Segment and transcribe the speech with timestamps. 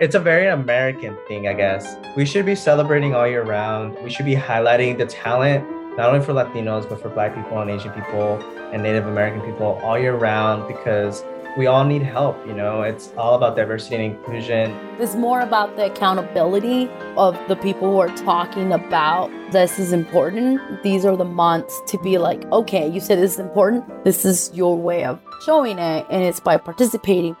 [0.00, 1.96] It's a very American thing, I guess.
[2.14, 3.96] We should be celebrating all year round.
[4.04, 7.68] We should be highlighting the talent, not only for Latinos, but for Black people and
[7.68, 8.40] Asian people
[8.72, 11.24] and Native American people all year round because
[11.56, 12.36] we all need help.
[12.46, 14.70] You know, it's all about diversity and inclusion.
[15.00, 20.60] It's more about the accountability of the people who are talking about this is important.
[20.84, 24.04] These are the months to be like, okay, you said this is important.
[24.04, 27.36] This is your way of showing it, and it's by participating.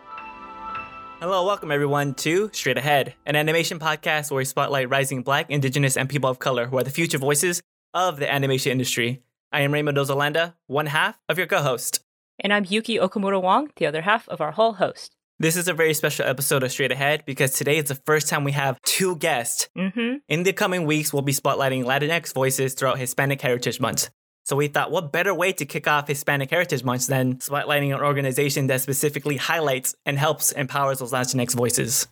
[1.20, 5.96] Hello, welcome everyone to Straight Ahead, an animation podcast where we spotlight rising Black, Indigenous,
[5.96, 7.60] and people of color who are the future voices
[7.92, 9.24] of the animation industry.
[9.50, 12.04] I am Raymond Dozolanda, one half of your co host.
[12.38, 15.16] And I'm Yuki Okamura Wong, the other half of our whole host.
[15.40, 18.44] This is a very special episode of Straight Ahead because today is the first time
[18.44, 19.68] we have two guests.
[19.76, 20.18] Mm-hmm.
[20.28, 24.10] In the coming weeks, we'll be spotlighting Latinx voices throughout Hispanic Heritage Month.
[24.48, 28.00] So we thought, what better way to kick off Hispanic Heritage Month than spotlighting an
[28.00, 32.08] organization that specifically highlights and helps empowers those Latinx voices?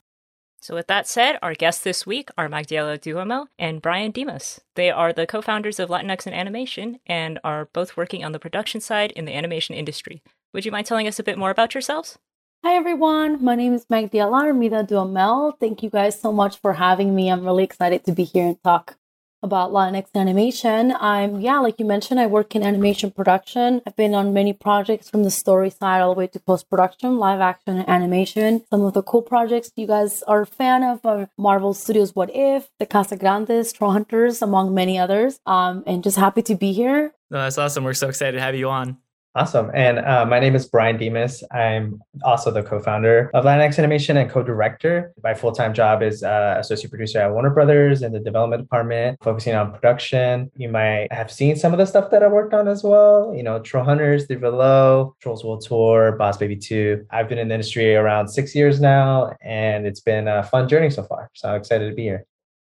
[0.61, 4.61] So, with that said, our guests this week are Magdiela Duhamel and Brian Dimas.
[4.75, 8.39] They are the co founders of Latinx in Animation and are both working on the
[8.39, 10.23] production side in the animation industry.
[10.53, 12.19] Would you mind telling us a bit more about yourselves?
[12.63, 15.57] Hi everyone, my name is Magdiela Hermida Duhamel.
[15.59, 17.31] Thank you guys so much for having me.
[17.31, 18.99] I'm really excited to be here and talk
[19.43, 20.93] about Latinx animation.
[20.99, 23.83] I'm, yeah, like you mentioned, I work in animation production.
[23.87, 27.19] I've been on many projects from the story side all the way to post production,
[27.19, 28.65] live action, and animation.
[28.71, 32.31] Some of the cool projects you guys are a fan of are Marvel Studios What
[32.35, 35.41] If, The Casagrandes, Troll Hunters, among many others.
[35.47, 37.13] Um, and just happy to be here.
[37.31, 37.85] No, that's awesome.
[37.85, 38.99] We're so excited to have you on.
[39.37, 39.71] Awesome.
[39.75, 41.45] And uh, my name is Brian Dimas.
[41.53, 45.13] I'm also the co-founder of Latinx Animation and co-director.
[45.23, 49.55] My full-time job is uh, associate producer at Warner Brothers in the development department, focusing
[49.55, 50.51] on production.
[50.57, 53.35] You might have seen some of the stuff that I worked on as well.
[53.37, 57.05] You know, Troll Hunters, Three Below, Trolls World Tour, Boss Baby 2.
[57.11, 60.89] I've been in the industry around six years now, and it's been a fun journey
[60.89, 61.31] so far.
[61.35, 62.25] So I'm excited to be here.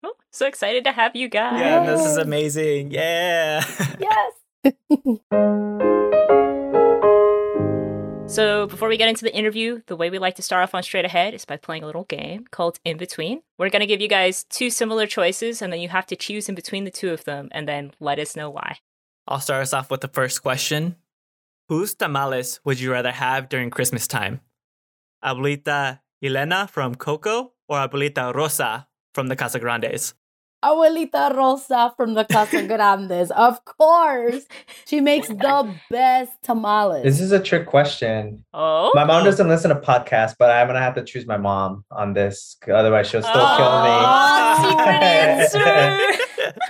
[0.03, 1.61] Oh, so excited to have you guys.
[1.61, 2.93] Yeah, this is amazing.
[2.93, 3.63] Yeah.
[4.01, 4.33] Yes.
[8.29, 10.83] So, before we get into the interview, the way we like to start off on
[10.83, 13.41] Straight Ahead is by playing a little game called In Between.
[13.57, 16.49] We're going to give you guys two similar choices, and then you have to choose
[16.49, 18.79] in between the two of them, and then let us know why.
[19.29, 20.97] I'll start us off with the first question.
[21.69, 24.41] Whose tamales would you rather have during Christmas time?
[25.25, 30.15] Abuelita Elena from Coco or Abuelita Rosa from the Casagrandes?
[30.67, 33.31] Abuelita Rosa from the Casa Grandes.
[33.31, 34.45] Of course.
[34.87, 37.05] She makes the best tamales.
[37.05, 38.45] This is a trick question.
[38.53, 38.91] Oh?
[38.95, 42.15] My mom doesn't listen to podcasts, but I'm gonna have to choose my mom on
[42.15, 42.57] this.
[42.67, 43.93] Otherwise, she'll still kill me.
[43.93, 46.01] Oh, secret answer.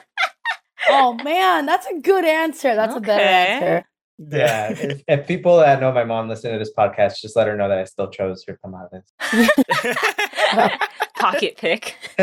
[0.90, 2.74] oh man, that's a good answer.
[2.74, 3.88] That's a better answer.
[4.18, 4.70] Yeah.
[4.78, 7.68] If, if people that know my mom listen to this podcast, just let her know
[7.68, 9.04] that I still chose her tamales.
[11.16, 11.94] Pocket pick.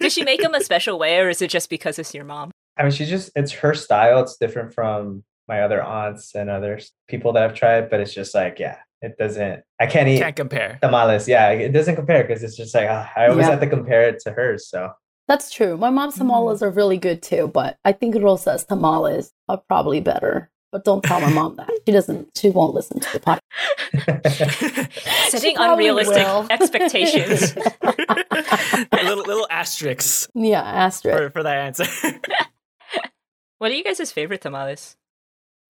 [0.00, 2.50] Does she make them a special way, or is it just because it's your mom?
[2.78, 4.20] I mean, she just, it's her style.
[4.20, 6.78] It's different from my other aunts and other
[7.08, 10.36] people that I've tried, but it's just like, yeah, it doesn't, I can't eat Can't
[10.36, 10.78] compare.
[10.82, 11.26] tamales.
[11.28, 13.50] Yeah, it doesn't compare because it's just like, ah, I always Yeah.
[13.52, 14.68] have to compare it to hers.
[14.68, 14.90] So
[15.28, 15.76] That's true.
[15.76, 20.50] My mom's tamales are really good too, but I think Rosa's tamales are probably better.
[20.76, 21.70] But don't tell my mom that.
[21.86, 23.40] She doesn't she won't listen to the
[23.94, 25.30] podcast.
[25.30, 26.46] Setting unrealistic will.
[26.50, 27.56] expectations.
[28.92, 31.16] little little asterisks yeah, asterisk.
[31.18, 31.86] for, for that answer.
[33.58, 34.96] what are you guys' favorite tamales?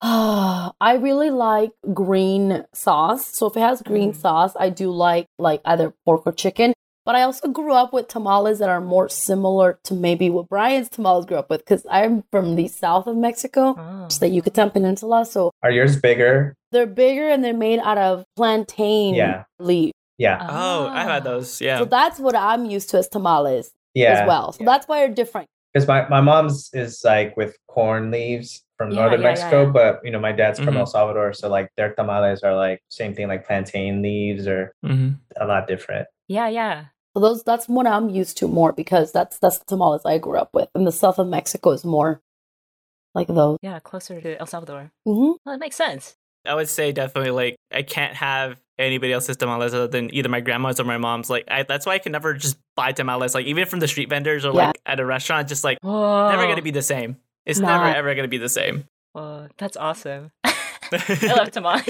[0.03, 3.25] Ah, I really like green sauce.
[3.29, 4.17] So if it has green Mm.
[4.17, 6.75] sauce, I do like like either pork or chicken.
[7.07, 10.89] But I also grew up with tamales that are more similar to maybe what Brian's
[10.89, 14.05] tamales grew up with because I'm from the south of Mexico, Oh.
[14.07, 15.25] it's the Yucatan Peninsula.
[15.25, 16.55] So are yours bigger?
[16.73, 19.45] they're bigger and they're made out of plantain Yeah.
[19.61, 19.93] leaf.
[20.19, 20.45] Yeah.
[20.51, 21.61] oh, I've had those.
[21.61, 21.79] Yeah.
[21.79, 24.13] So that's what I'm used to as tamales Yeah.
[24.23, 24.53] as well.
[24.53, 25.47] So that's why they're different.
[25.73, 29.65] because my, my mom's is like with corn leaves from Yeah, northern yeah, yeah, Mexico,
[29.67, 29.71] yeah.
[29.73, 30.79] but you know my dad's from Mhm.
[30.81, 35.11] El Salvador, so like their tamales are like same thing like plantain leaves or hmm
[35.41, 36.09] a lot different.
[36.29, 36.85] Yeah, yeah.
[37.17, 40.37] So those that's what I'm used to more because that's that's the tamales I grew
[40.37, 40.69] up with.
[40.75, 42.21] And the south of Mexico is more
[43.15, 43.57] like those.
[43.63, 44.91] Yeah, closer to El Salvador.
[45.07, 46.15] hmm Well, that makes sense.
[46.47, 50.41] I would say definitely like I can't have anybody else's tamales other than either my
[50.41, 51.31] grandma's or my mom's.
[51.31, 53.35] Like I, that's why I can never just buy tamales.
[53.35, 54.67] Like even from the street vendors or Yeah.
[54.67, 56.29] like at a restaurant, just like Whoa.
[56.29, 57.17] never gonna be the same.
[57.47, 58.85] It's never ever gonna be the same.
[59.15, 60.33] Whoa, that's awesome.
[60.45, 61.89] I love tamales.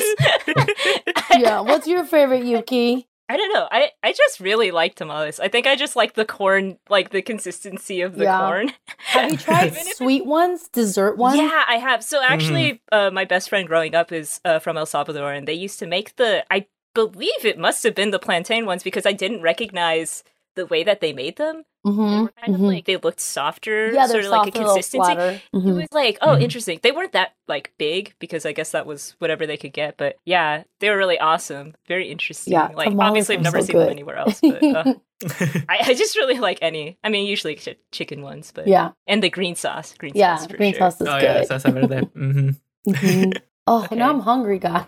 [1.37, 1.63] Yeah.
[1.63, 3.09] What's your favorite Yuki?
[3.29, 3.67] I don't know.
[3.73, 5.41] I, I just really like tamales.
[5.41, 8.39] I think I just like the corn, like the consistency of the Yeah.
[8.39, 8.73] corn.
[8.99, 11.37] Have you tried Even it- sweet ones, dessert ones?
[11.37, 12.05] Yeah, I have.
[12.05, 15.55] So actually, uh, my best friend growing up is uh, from El Salvador, and they
[15.55, 16.45] used to make the.
[16.53, 20.23] I believe it must have been the plantain ones because I didn't recognize
[20.57, 21.63] the way that they made them.
[21.85, 22.23] They Mm-hmm.
[22.23, 24.59] were kind of like they looked softer, yeah, sort they're of like a soft, a
[24.59, 25.15] little consistency.
[25.15, 25.41] flatter.
[25.53, 26.43] It was like, oh, Mhm.
[26.43, 26.81] interesting.
[26.83, 30.17] They weren't that like big because I guess that was whatever they could get, but
[30.25, 31.77] yeah, they were really awesome.
[31.87, 32.55] Very interesting.
[32.55, 34.95] Yeah, like obviously I've never so seen them anywhere else, but uh,
[35.69, 36.99] I, I just really like any.
[37.05, 40.37] I mean, usually ch- chicken ones, but Yeah, and the green sauce, green yeah.
[40.39, 40.91] sauce for Green sure.
[40.91, 41.49] sauce is oh yeah, good.
[41.49, 42.01] that's over there.
[42.15, 42.51] hmm
[42.89, 43.41] Mhm.
[43.69, 43.95] Oh, Okay.
[43.97, 44.85] now I'm hungry, guy.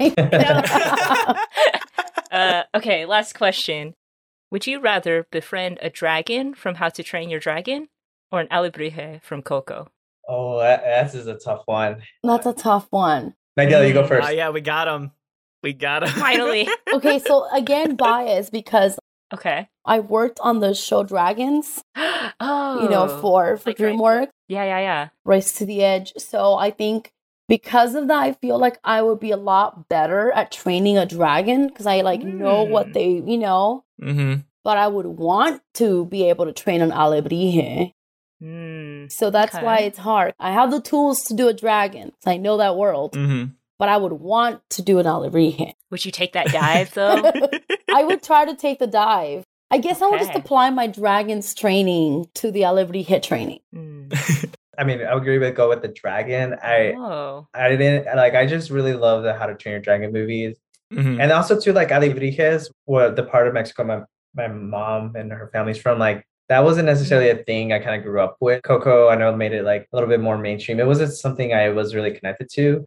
[2.31, 3.95] uh, okay, last question.
[4.51, 7.89] Would you rather befriend a dragon from How to Train Your Dragon
[8.33, 9.89] or an alebrije from Coco?
[10.29, 12.03] Oh, that, that is a tough one.
[12.23, 13.35] That's a tough one.
[13.57, 14.29] Magdalena, you go Mm, first.
[14.29, 15.11] Oh yeah, we got him.
[15.63, 16.11] We got him.
[16.11, 16.69] Finally.
[16.95, 18.99] Okay, so again, bias because
[19.33, 19.69] okay.
[19.85, 21.83] I worked on the show Dragons,
[22.41, 25.09] oh, you know, for for like right- DreamWorks, yeah, yeah, yeah.
[25.25, 26.13] Race to the Edge.
[26.17, 27.13] So I think
[27.49, 31.07] because of that, I feel like I would be a lot better at training a
[31.07, 32.93] dragon because I like know what Mm.
[32.95, 33.85] they, you know.
[34.01, 34.35] Hmm
[34.65, 37.93] But I would want to be able to train an alebrije.
[38.43, 39.11] Mm.
[39.11, 40.33] So that's why it's hard.
[40.39, 42.13] I have the tools to do a dragon.
[42.25, 43.45] I know that world, hmm
[43.79, 45.73] but I would want to do an alebrije.
[45.91, 47.31] Would you take that dive though?
[47.95, 49.45] I would try to take the dive.
[49.71, 53.61] I guess I would just apply my dragon's training to the alebrije training.
[53.75, 54.53] Mm.
[54.79, 56.55] I mean, I would agree with go with the dragon.
[56.63, 57.49] I oh.
[57.53, 58.35] I didn't like.
[58.35, 60.57] I just really love the How to Train Your Dragon movies,
[60.93, 64.03] hmm and also too like Alebrijes, where the part of Mexico my
[64.35, 65.99] my mom and her family's from.
[65.99, 68.63] Like that wasn't necessarily a thing I kind of grew up with.
[68.63, 70.81] Coco, I know made it like a little bit more mainstream.
[70.81, 72.85] It wasn't something I was really connected to.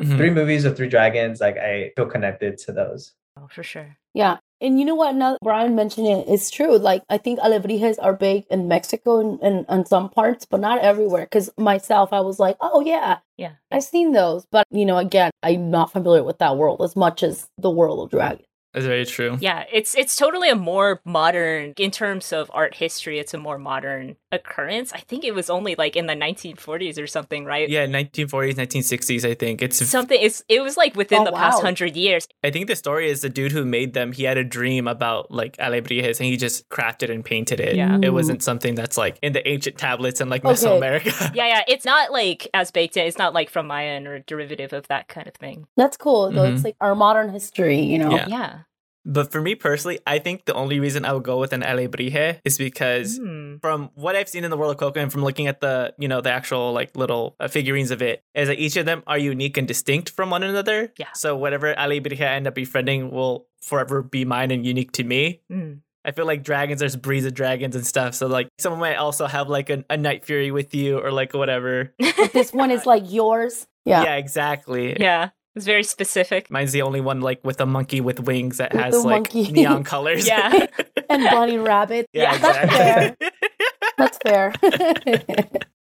[0.00, 3.12] hmm Three movies of three dragons, like I feel connected to those.
[3.38, 3.96] Oh, for sure.
[4.14, 4.38] Yeah.
[4.60, 5.14] And you know what?
[5.14, 6.26] Now Brian mentioned it.
[6.28, 6.78] It's true.
[6.78, 10.78] Like I think alebrijes are big in Mexico and, and, and some parts, but not
[10.78, 11.24] everywhere.
[11.24, 13.52] Because myself, I was like, oh yeah, Yeah.
[13.70, 14.46] I've seen those.
[14.50, 18.00] But you know, again, I'm not familiar with that world as much as the world
[18.04, 18.46] of dragons.
[18.74, 19.38] That's very true.
[19.40, 23.18] Yeah, it's it's totally a more modern in terms of art history.
[23.20, 24.92] It's a more modern occurrence.
[24.92, 27.68] I think it was only like in the 1940s or something, right?
[27.68, 29.24] Yeah, 1940s, 1960s.
[29.24, 29.76] I think it's.
[29.86, 30.18] Something.
[30.20, 32.26] It's it was like within Oh, the past hundred years.
[32.42, 34.10] I think the story is the dude who made them.
[34.12, 37.76] He had a dream about like alebrijes, and he just crafted and painted it.
[37.76, 37.98] Yeah.
[38.02, 40.52] It wasn't something that's like in the ancient tablets in like Okay.
[40.54, 41.32] Mesoamerica.
[41.34, 41.62] Yeah, yeah.
[41.68, 43.06] It's not like as baked in.
[43.06, 45.68] It's not like from Mayan or derivative of that kind of thing.
[45.76, 46.30] That's cool.
[46.32, 46.54] Though Mhm.
[46.54, 47.80] it's like our modern history.
[47.80, 48.10] You know.
[48.10, 48.26] Yeah.
[48.28, 48.58] Yeah.
[49.06, 52.40] But for me personally, I think the only reason I would go with an alebrije
[52.44, 53.56] is because Hmm.
[53.60, 56.08] from what I've seen in the world of Coco and from looking at the, you
[56.08, 59.18] know, the actual like little uh, figurines of it, is that each of them are
[59.18, 60.92] unique and distinct from one another.
[60.98, 61.12] Yeah.
[61.14, 65.42] So whatever alebrije I end up befriending will forever be mine and unique to me.
[65.50, 65.72] Hmm.
[66.06, 68.14] I feel like dragons, there's breeds of dragons and stuff.
[68.14, 71.32] So like someone might also have like a, a night fury with you or like
[71.32, 71.94] whatever.
[72.34, 73.66] This one is like yours.
[73.86, 74.02] Yeah.
[74.04, 74.96] Yeah, exactly.
[75.00, 75.30] Yeah.
[75.56, 76.50] It's very specific.
[76.50, 79.52] Mine's the only one like with a monkey with wings that With has like monkey.
[79.52, 80.26] neon colors.
[80.26, 80.66] Yeah.
[81.10, 82.08] And bunny rabbit.
[82.12, 83.28] yeah, Yeah, that's exactly.
[83.98, 84.52] That's fair.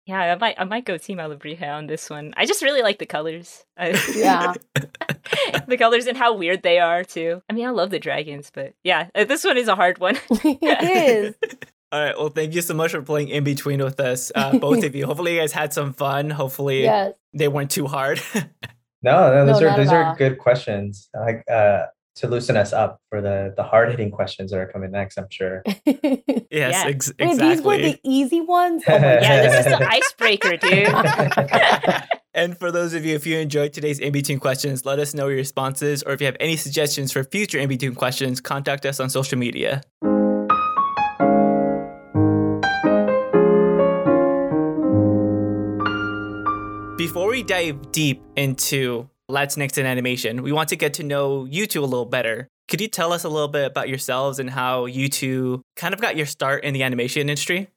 [0.08, 2.34] Yeah, I might I might go Team Alebrije on this one.
[2.36, 3.64] I just really like the colors.
[3.80, 4.54] Yeah.
[5.68, 7.42] the colors and how weird they are too.
[7.50, 10.18] I mean, I love the dragons, but yeah, uh, this one is a hard one.
[10.32, 11.36] it is.
[11.92, 12.18] All right.
[12.18, 15.06] Well, thank you so much for playing in between with us, uh, both of you.
[15.06, 16.30] Hopefully, you guys had some fun.
[16.32, 17.14] Hopefully, Yes.
[17.34, 18.20] they weren't too hard.
[19.04, 20.16] No, no, those No, are not those are all.
[20.16, 21.10] good questions.
[21.16, 21.84] Like uh,
[22.16, 25.18] to loosen us up for the the hard hitting questions that are coming next.
[25.18, 25.64] I'm sure.
[25.86, 26.84] Wait, yes, Yeah.
[26.88, 28.84] ex- these were the easy ones?
[28.88, 32.04] Oh my yeah, this is the icebreaker, dude.
[32.34, 35.28] And for those of you, if you enjoyed today's in between questions, let us know
[35.28, 39.00] your responses, or if you have any suggestions for future in between questions, contact us
[39.02, 39.82] on social media.
[47.12, 51.68] Before we dive deep into Latinx in animation, we want to get to know you
[51.68, 52.48] two a little better.
[52.70, 56.00] Could you tell us a little bit about yourselves and how you two kind of
[56.00, 57.68] got your start in the animation industry?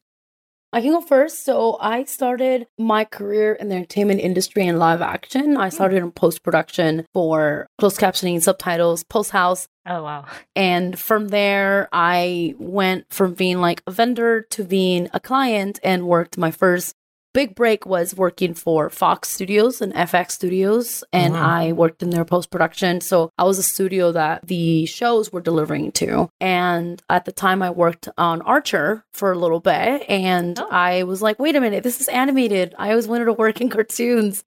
[0.72, 1.44] I can go first.
[1.44, 5.56] So I started my career in the entertainment industry in live action.
[5.56, 5.74] I hmm.
[5.74, 9.66] started in post production for closed captioning, subtitles, post house.
[9.84, 10.26] oh wow.
[10.54, 16.06] And from there, I went from being like a vendor to being a client and
[16.06, 16.94] worked my first
[17.34, 21.04] big break was working for Fox Studios and FX Studios.
[21.12, 21.46] And Wow.
[21.60, 23.00] I worked in their post production.
[23.02, 26.30] So I was a studio that the shows were delivering to.
[26.40, 30.08] And at the time, I worked on Archer for a little bit.
[30.08, 30.68] And Oh.
[30.70, 32.74] I was like, wait a minute, this is animated.
[32.78, 34.44] I always wanted to work in cartoons.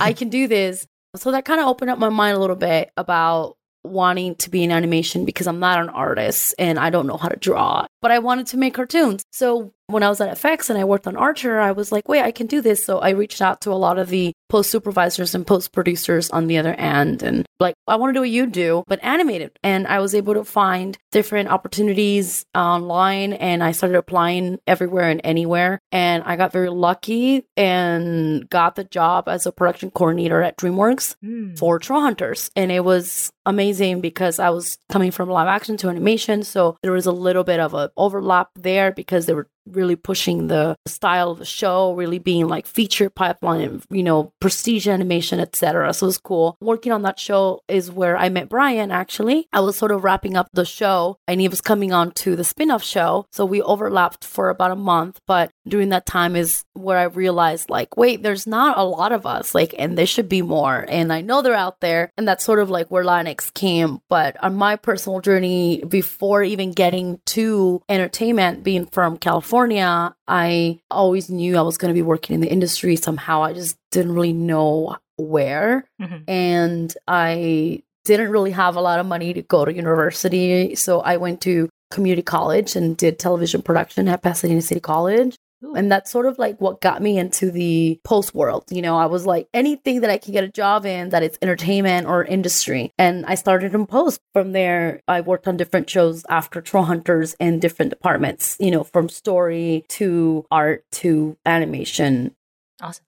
[0.00, 0.86] I can do this.
[1.16, 4.62] So that kind of opened up my mind a little bit about wanting to be
[4.62, 8.10] in animation because I'm not an artist and I don't know how to draw, but
[8.10, 9.22] I wanted to make cartoons.
[9.32, 12.22] So when I was at FX and I worked on Archer, I was like, wait,
[12.22, 12.84] I can do this.
[12.84, 16.46] So I reached out to a lot of the post supervisors and post producers on
[16.46, 19.52] the other end and like, I want to do what you do, but animated.
[19.62, 25.20] And I was able to find different opportunities online and I started applying everywhere and
[25.24, 25.80] anywhere.
[25.90, 31.16] And I got very lucky and got the job as a production coordinator at DreamWorks
[31.24, 31.58] mm.
[31.58, 32.50] for Trollhunters.
[32.54, 36.42] And it was amazing because I was coming from live action to animation.
[36.42, 40.48] So there was a little bit of an overlap there because they were really pushing
[40.48, 45.92] the style of the show, really being like feature pipeline, you know, prestige animation, etc.
[45.92, 46.56] So it's cool.
[46.60, 49.48] Working on that show is where I met Brian actually.
[49.52, 52.44] I was sort of wrapping up the show and he was coming on to the
[52.44, 53.26] spin-off show.
[53.32, 57.70] So we overlapped for about a month, but during that time is where I realized
[57.70, 60.84] like, wait, there's not a lot of us, like, and there should be more.
[60.88, 62.10] And I know they're out there.
[62.16, 64.00] And that's sort of like where Latinx came.
[64.08, 70.80] But on my personal journey, before even getting to entertainment, being from California, California, I
[70.88, 73.42] always knew I was going to be working in the industry somehow.
[73.42, 75.90] I just didn't really know where.
[76.00, 76.30] Mm-hmm.
[76.30, 80.76] And I didn't really have a lot of money to go to university.
[80.76, 85.36] So I went to community college and did television production at Pasadena City College.
[85.60, 88.64] And that's sort of like what got me into the post world.
[88.70, 91.38] You know, I was like, anything that I can get a job in that it's
[91.42, 92.92] entertainment or industry.
[92.96, 94.20] And I started in post.
[94.32, 99.08] From there, I worked on different shows after Trollhunters in different departments, you know, from
[99.08, 102.36] story to art to animation.
[102.80, 103.04] Awesome.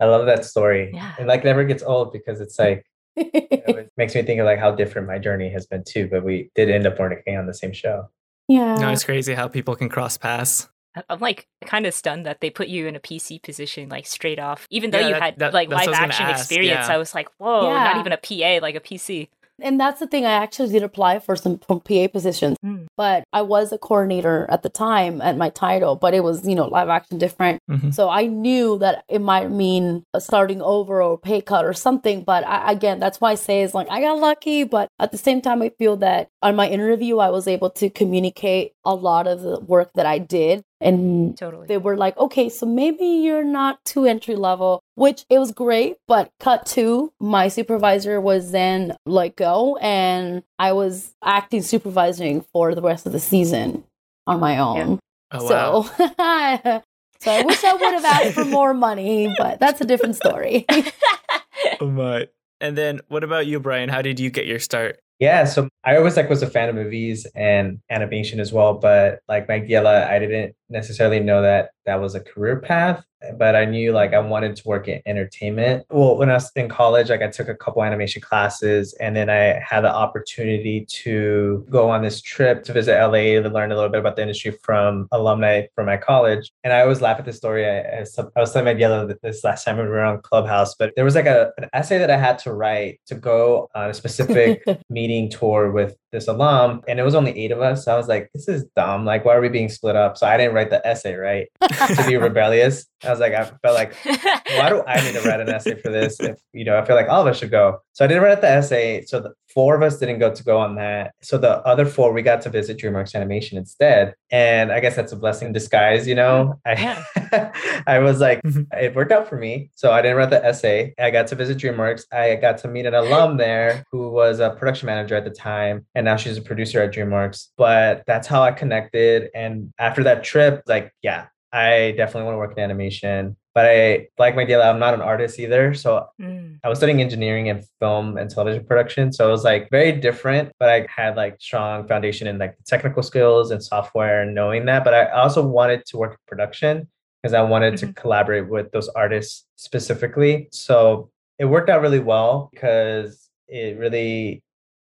[0.00, 0.90] I love that story.
[0.94, 1.12] Yeah.
[1.18, 4.74] It like never gets old because it's like, it makes me think of like how
[4.74, 7.72] different my journey has been too, but we did end up working on the same
[7.72, 8.08] show.
[8.48, 8.76] Yeah.
[8.76, 10.68] No, it's crazy how people can cross paths.
[11.08, 14.38] I'm like kind of stunned that they put you in a PC position like straight
[14.38, 14.66] off.
[14.70, 16.94] Even though yeah, you that, had that, like live action experience, yeah.
[16.94, 17.84] I was like, whoa, yeah.
[17.84, 19.28] not even a PA, like a PC.
[19.60, 20.24] And that's the thing.
[20.26, 22.86] I actually did apply for some PA positions, mm.
[22.96, 26.54] but I was a coordinator at the time at my title, but it was, you
[26.54, 27.60] know, live action different.
[27.70, 27.90] Mm-hmm.
[27.90, 32.24] So I knew that it might mean starting over or pay cut or something.
[32.24, 34.64] But I, again, that's why I say is like, I got lucky.
[34.64, 37.90] But at the same time, I feel that on my interview, I was able to
[37.90, 41.66] communicate a lot of the work that I did and totally.
[41.66, 45.96] they were like, okay, so maybe you're not too entry level, which it was great.
[46.08, 52.74] But cut to my supervisor was then let go, and I was acting supervising for
[52.74, 53.84] the rest of the season
[54.26, 54.76] on my own.
[54.76, 54.96] Yeah.
[55.32, 55.82] Oh, wow.
[55.82, 55.92] So,
[57.20, 60.66] so I wish I would have asked for more money, but that's a different story.
[61.80, 62.28] oh my.
[62.60, 63.88] And then what about you, Brian?
[63.88, 65.00] How did you get your start?
[65.18, 69.20] Yeah, so I always like was a fan of movies and animation as well, but
[69.28, 73.04] like Magdiela, I didn't necessarily know that that was a career path
[73.38, 75.84] but I knew like I wanted to work in entertainment.
[75.90, 79.30] Well, when I was in college, like I took a couple animation classes and then
[79.30, 83.74] I had the opportunity to go on this trip to visit LA to learn a
[83.74, 86.50] little bit about the industry from alumni from my college.
[86.64, 87.66] And I always laugh at the story.
[87.66, 91.14] I, I, was telling Magdiela this last time we were on Clubhouse, but there was
[91.14, 95.11] like a, an essay that I had to write to go on a specific meeting
[95.30, 97.84] tour with this alum and it was only eight of us.
[97.84, 99.04] So I was like, this is dumb.
[99.04, 100.16] Like, why are we being split up?
[100.16, 101.48] So I didn't write the essay, right?
[101.62, 102.86] to be rebellious.
[103.04, 105.90] I was like, I felt like, why do I need to write an essay for
[105.90, 106.20] this?
[106.20, 107.78] If, you know, I feel like all of us should go.
[107.94, 109.04] So I didn't write the essay.
[109.06, 111.14] So the four of us didn't go to go on that.
[111.22, 114.14] So the other four, we got to visit DreamWorks Animation instead.
[114.30, 116.58] And I guess that's a blessing in disguise, you know?
[116.64, 117.02] I,
[117.86, 118.62] I was like, mm-hmm.
[118.78, 119.70] it worked out for me.
[119.74, 120.94] So I didn't write the essay.
[120.98, 122.04] I got to visit DreamWorks.
[122.12, 125.86] I got to meet an alum there who was a production manager at the time.
[125.94, 127.48] And now she's a producer at DreamWorks.
[127.56, 129.30] But that's how I connected.
[129.34, 133.36] And after that trip, like, yeah, I definitely want to work in animation.
[133.54, 134.64] But I like Magdiela.
[134.64, 135.74] I'm not an artist either.
[135.74, 136.58] So mm.
[136.64, 139.12] I was studying engineering and film and television production.
[139.12, 143.02] So it was like very different, but I had like strong foundation in like technical
[143.02, 144.84] skills and software and knowing that.
[144.84, 146.88] But I also wanted to work in production
[147.22, 147.88] because I wanted mm-hmm.
[147.88, 150.48] to collaborate with those artists specifically.
[150.50, 154.42] So it worked out really well because it really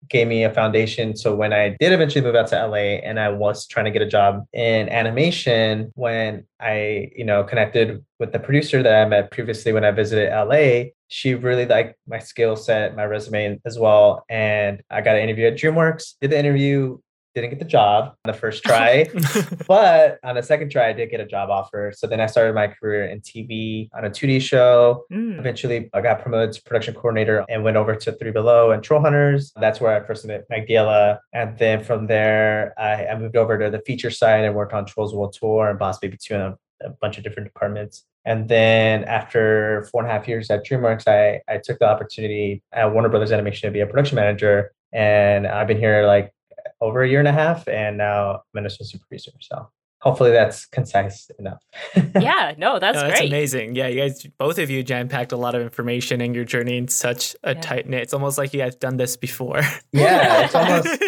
[0.09, 1.17] gave me a foundation.
[1.17, 4.03] So when I did eventually move out to LA and I was trying to get
[4.03, 9.31] a job in animation, when I, you know, connected with the producer that I met
[9.31, 14.25] previously when I visited LA, she really liked my skill set, my resume as well.
[14.29, 16.99] And I got an interview at DreamWorks, did the interview,
[17.37, 19.07] didn't get the job on the first try,
[19.69, 21.93] but on the second try, I did get a job offer.
[21.95, 25.05] So then I started my career in TV on a 2D show.
[25.13, 25.39] Mm.
[25.39, 29.53] Eventually, I got promoted to production coordinator and went over to Three Below and Trollhunters.
[29.57, 31.19] That's where I first met Magdiela.
[31.35, 34.87] And then from there, I, I moved over to the feature side and worked on
[34.87, 38.05] Trolls World Tour and Boss Baby 2 and a, a bunch of different departments.
[38.25, 42.63] And then after four and a half years at DreamWorks, I, I took the opportunity
[42.73, 44.73] at Warner Brothers Animation to be a production manager.
[44.93, 46.33] And I've been here like
[46.81, 49.33] over a year and a half, and now I'm an associate producer.
[49.41, 49.69] So
[50.01, 51.63] hopefully that's concise enough.
[52.21, 53.29] yeah, no, that's, no, that's great.
[53.31, 53.75] amazing.
[53.75, 56.77] Yeah, you guys, both of you jam packed a lot of information in your journey
[56.77, 57.61] in such a Yeah.
[57.61, 58.03] tight knit.
[58.03, 59.63] It's almost like you guys done this before.
[59.93, 60.89] yeah, it's almost.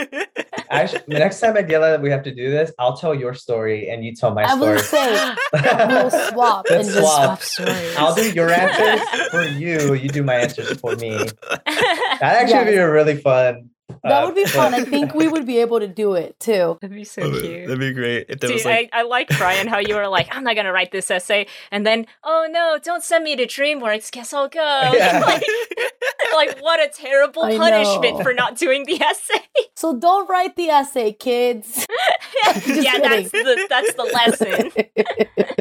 [0.70, 4.04] Actually, the next time Adela we have to do this, I'll tell your story and
[4.04, 4.72] you tell my I story.
[4.74, 5.34] will say
[5.88, 7.40] we'll swap and Let's just swap.
[7.42, 7.96] Swap stories.
[7.96, 9.94] I'll do your answers for you.
[9.94, 11.16] You do my answers for me.
[11.66, 13.70] That actually would be a really fun.
[14.02, 14.74] That uh, would be fun.
[14.74, 16.78] I think we would be able to do it too.
[16.82, 17.66] That'd be so cute.
[17.66, 18.90] That'd be great if there See, was like.
[18.92, 21.86] I, I like Brian how you were like, I'm not gonna write this essay, and
[21.86, 24.10] then, oh no, don't send me to DreamWorks.
[24.10, 24.92] Guess I'll go.
[24.98, 25.20] Yeah.
[25.26, 25.44] like,
[26.34, 28.22] like, what a terrible I punishment know.
[28.22, 29.40] for not doing the essay.
[29.76, 31.86] So don't write the essay, kids.
[32.66, 35.56] yeah, that's the that's the lesson.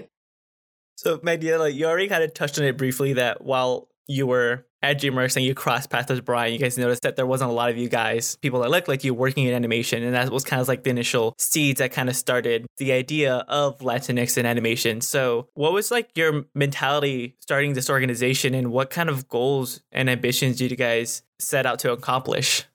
[0.98, 5.00] So, Magdiela, you already kind of touched on it briefly that while you were at
[5.00, 7.70] DreamWorks and you crossed paths with Brian, you guys noticed that there wasn't a lot
[7.70, 10.04] of you guys, people that looked like you working in animation.
[10.04, 13.46] And that was kind of like the initial seeds that kind of started the idea
[13.48, 15.02] of Latinx in animation.
[15.02, 20.10] So, what was like your mentality starting this organization and what kind of goals and
[20.10, 22.66] ambitions did you guys set out to accomplish?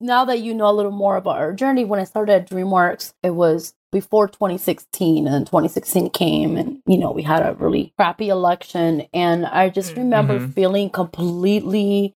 [0.00, 3.12] Now that you know a little more about our journey, when I started at DreamWorks,
[3.22, 8.28] it was before 2016, and 2016 came, and you know we had a really crappy
[8.28, 9.98] election, and I just Mm.
[10.02, 10.54] remember Mhm.
[10.54, 12.14] feeling completely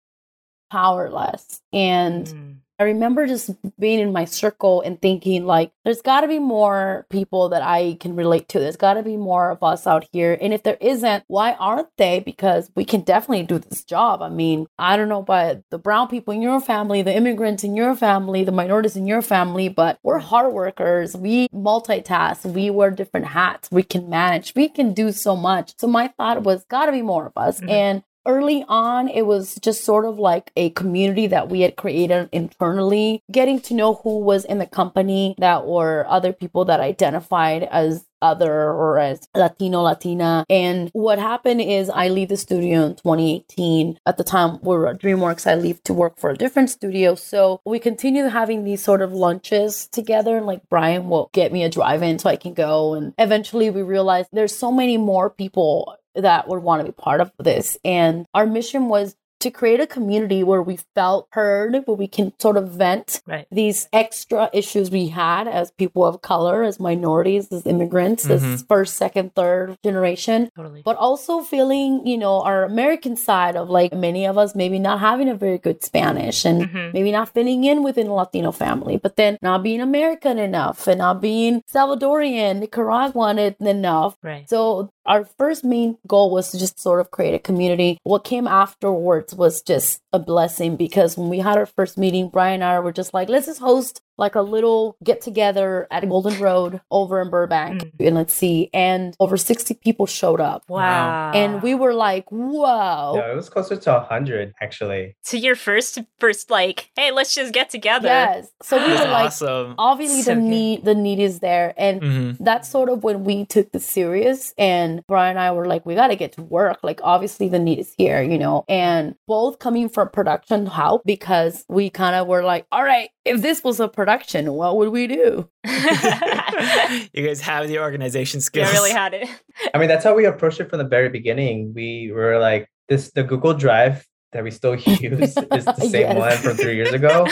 [0.70, 2.56] powerless, and Mm.
[2.82, 7.06] I remember just being in my circle and thinking like there's got to be more
[7.10, 8.58] people that I can relate to.
[8.58, 10.36] There's got to be more of us out here.
[10.40, 12.18] And if there isn't, why aren't they?
[12.18, 14.20] Because we can definitely do this job.
[14.20, 17.76] I mean, I don't know about the brown people in your family, the immigrants in
[17.76, 21.16] your family, the minorities in your family, but we're hard workers.
[21.16, 22.44] We multitask.
[22.44, 23.68] We wear different hats.
[23.70, 24.54] We can manage.
[24.56, 25.74] We can do so much.
[25.78, 27.60] So my thought was got to be more of us.
[27.60, 27.70] Mhm.
[27.70, 32.28] And early on it was just sort of like a community that we had created
[32.32, 37.62] internally getting to know who was in the company that were other people that identified
[37.64, 40.46] as other or as latino latina.
[40.48, 44.88] And what happened is i leave the studio in 2018 at the time we were
[44.88, 45.50] at dreamworks.
[45.50, 47.14] I leave to work for a different studio.
[47.16, 51.64] So we continue having these sort of lunches together and like brian will get me
[51.64, 52.94] a drive-in so i can go.
[52.94, 57.20] And eventually we realized there's so many more people that would want to be part
[57.20, 57.78] of this.
[57.84, 62.32] And our mission was to create a community where we felt heard, where we can
[62.38, 63.44] sort of vent Right.
[63.50, 68.68] these extra issues we had as people of color, as minorities, as immigrants, as Mhm.
[68.68, 70.82] first, second, third generation Totally.
[70.84, 75.00] but also feeling, you know, our American side of like many of us maybe not
[75.00, 76.92] having a very good Spanish and Mhm.
[76.94, 80.98] maybe not fitting in within a Latino family, but then not being American enough and
[80.98, 84.16] not being Salvadorian, Nicaraguan enough.
[84.22, 84.48] Right.
[84.48, 87.98] So our first main goal was to just sort of create a community.
[88.04, 92.54] What came afterwards was just a blessing because when we had our first meeting, Brian
[92.54, 96.38] and I were just like, let's just host like a little get together at Golden
[96.40, 98.68] Road over in Burbank and let's see.
[98.74, 100.64] And over 60 people showed up.
[100.68, 101.32] Wow.
[101.34, 103.14] And we were like, whoa.
[103.16, 105.16] No, it was closer to 100 actually.
[105.26, 108.08] to your first first like, hey, let's just get together.
[108.08, 108.48] Yes.
[108.62, 109.74] So we were like, awesome.
[109.78, 110.48] obviously So the good.
[110.48, 111.74] need the need is there.
[111.76, 112.36] And Mhm.
[112.40, 115.94] that's sort of when we took this serious and Brian and I were like, we
[115.94, 116.78] gotta get to work.
[116.82, 118.64] Like obviously the need is here, you know.
[118.68, 123.40] And both coming from production help because we kind of were like, all right, if
[123.42, 125.48] this was a production, what would we do?
[125.66, 128.68] you guys have the organization skills.
[128.68, 129.28] Yeah, really had it.
[129.74, 131.72] I mean, that's how we approached it from the very beginning.
[131.74, 136.18] We were like, this the Google Drive that we still use is the same Yes.
[136.18, 137.26] one from three years ago.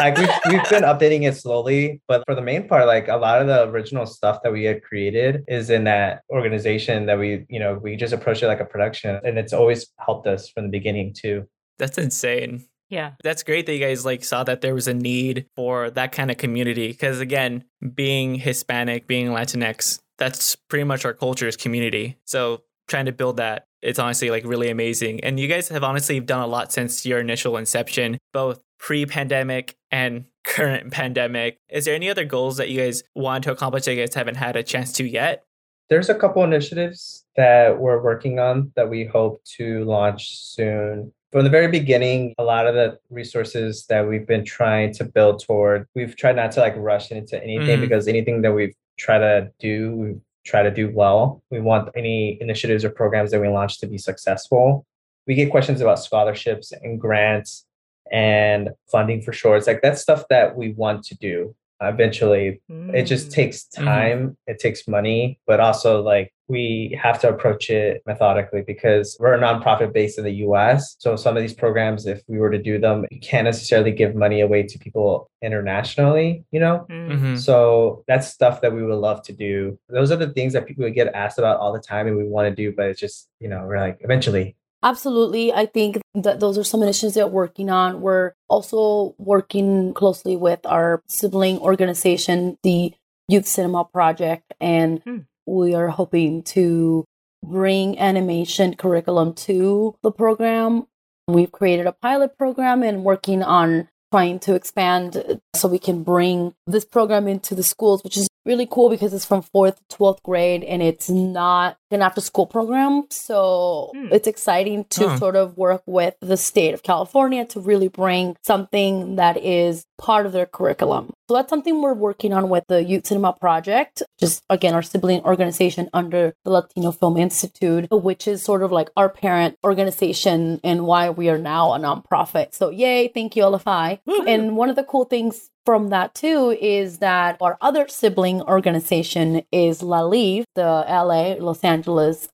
[0.00, 3.42] like we've, we've been updating it slowly but for the main part like a lot
[3.42, 7.60] of the original stuff that we had created is in that organization that we you
[7.60, 10.70] know we just approach it like a production and it's always helped us from the
[10.70, 11.46] beginning too
[11.78, 12.64] That's insane.
[12.90, 13.12] Yeah.
[13.22, 16.30] That's great that you guys like saw that there was a need for that kind
[16.30, 22.18] of community because again, being Hispanic, being Latinx, that's pretty much our culture is community.
[22.26, 25.24] So trying to build that, it's honestly like really amazing.
[25.24, 30.24] And you guys have honestly done a lot since your initial inception, both pre-pandemic and
[30.44, 31.58] current pandemic.
[31.70, 34.36] Is there any other goals that you guys want to accomplish that you guys haven't
[34.36, 35.44] had a chance to yet?
[35.90, 41.44] there's a couple initiatives that we're working on that we hope to launch soon from
[41.44, 45.86] the very beginning a lot of the resources that we've been trying to build toward
[45.94, 47.82] we've tried not to like rush into anything Mhm.
[47.82, 50.14] because anything that we've tried to do we
[50.44, 51.42] try to do well.
[51.50, 54.86] We want any initiatives or programs that we launch to be successful.
[55.26, 57.66] We get questions about scholarships and grants
[58.10, 62.60] and funding for shorts like that's stuff that we want to do eventually
[62.94, 63.32] it just Mm.
[63.32, 63.84] takes Mhm.
[63.84, 69.34] time it takes money but also like we have to approach it methodically because we're
[69.34, 70.96] a nonprofit based in the US.
[70.98, 74.16] So some of these programs, if we were to do them, you can't necessarily give
[74.16, 76.86] money away to people internationally, you know?
[76.90, 77.08] Mm.
[77.12, 77.38] Mhm.
[77.38, 79.78] So that's stuff that we would love to do.
[79.88, 82.24] Those are the things that people would get asked about all the time and we
[82.24, 84.56] want to do, but it's just, you know, we're like eventually.
[84.82, 85.52] Absolutely.
[85.52, 88.00] I think that those are some initiatives that we're working on.
[88.00, 92.94] We're also working closely with our sibling organization, the
[93.28, 95.18] Youth Cinema Project, and Hmm.
[95.46, 97.04] we are hoping to
[97.44, 100.86] bring animation curriculum to the program.
[101.28, 106.54] We've created a pilot program and working on trying to expand so we can bring
[106.66, 110.22] this program into the schools, which is really cool because it's from fourth to 12th
[110.24, 113.04] grade and it's not an after school program.
[113.10, 114.08] So Hmm.
[114.12, 115.16] it's exciting to Oh.
[115.16, 120.24] sort of work with the state of California to really bring something that is part
[120.26, 121.12] of their curriculum.
[121.28, 125.22] So that's something we're working on with the Youth Cinema Project, just again, our sibling
[125.24, 130.86] organization under the Latino Film Institute, which is sort of like our parent organization and
[130.86, 132.54] why we are now a nonprofit.
[132.54, 133.98] So yay, thank you, LFI.
[134.26, 139.42] And one of the cool things from that too is that our other sibling organization
[139.52, 141.79] is LALIFF, the LA Los Angeles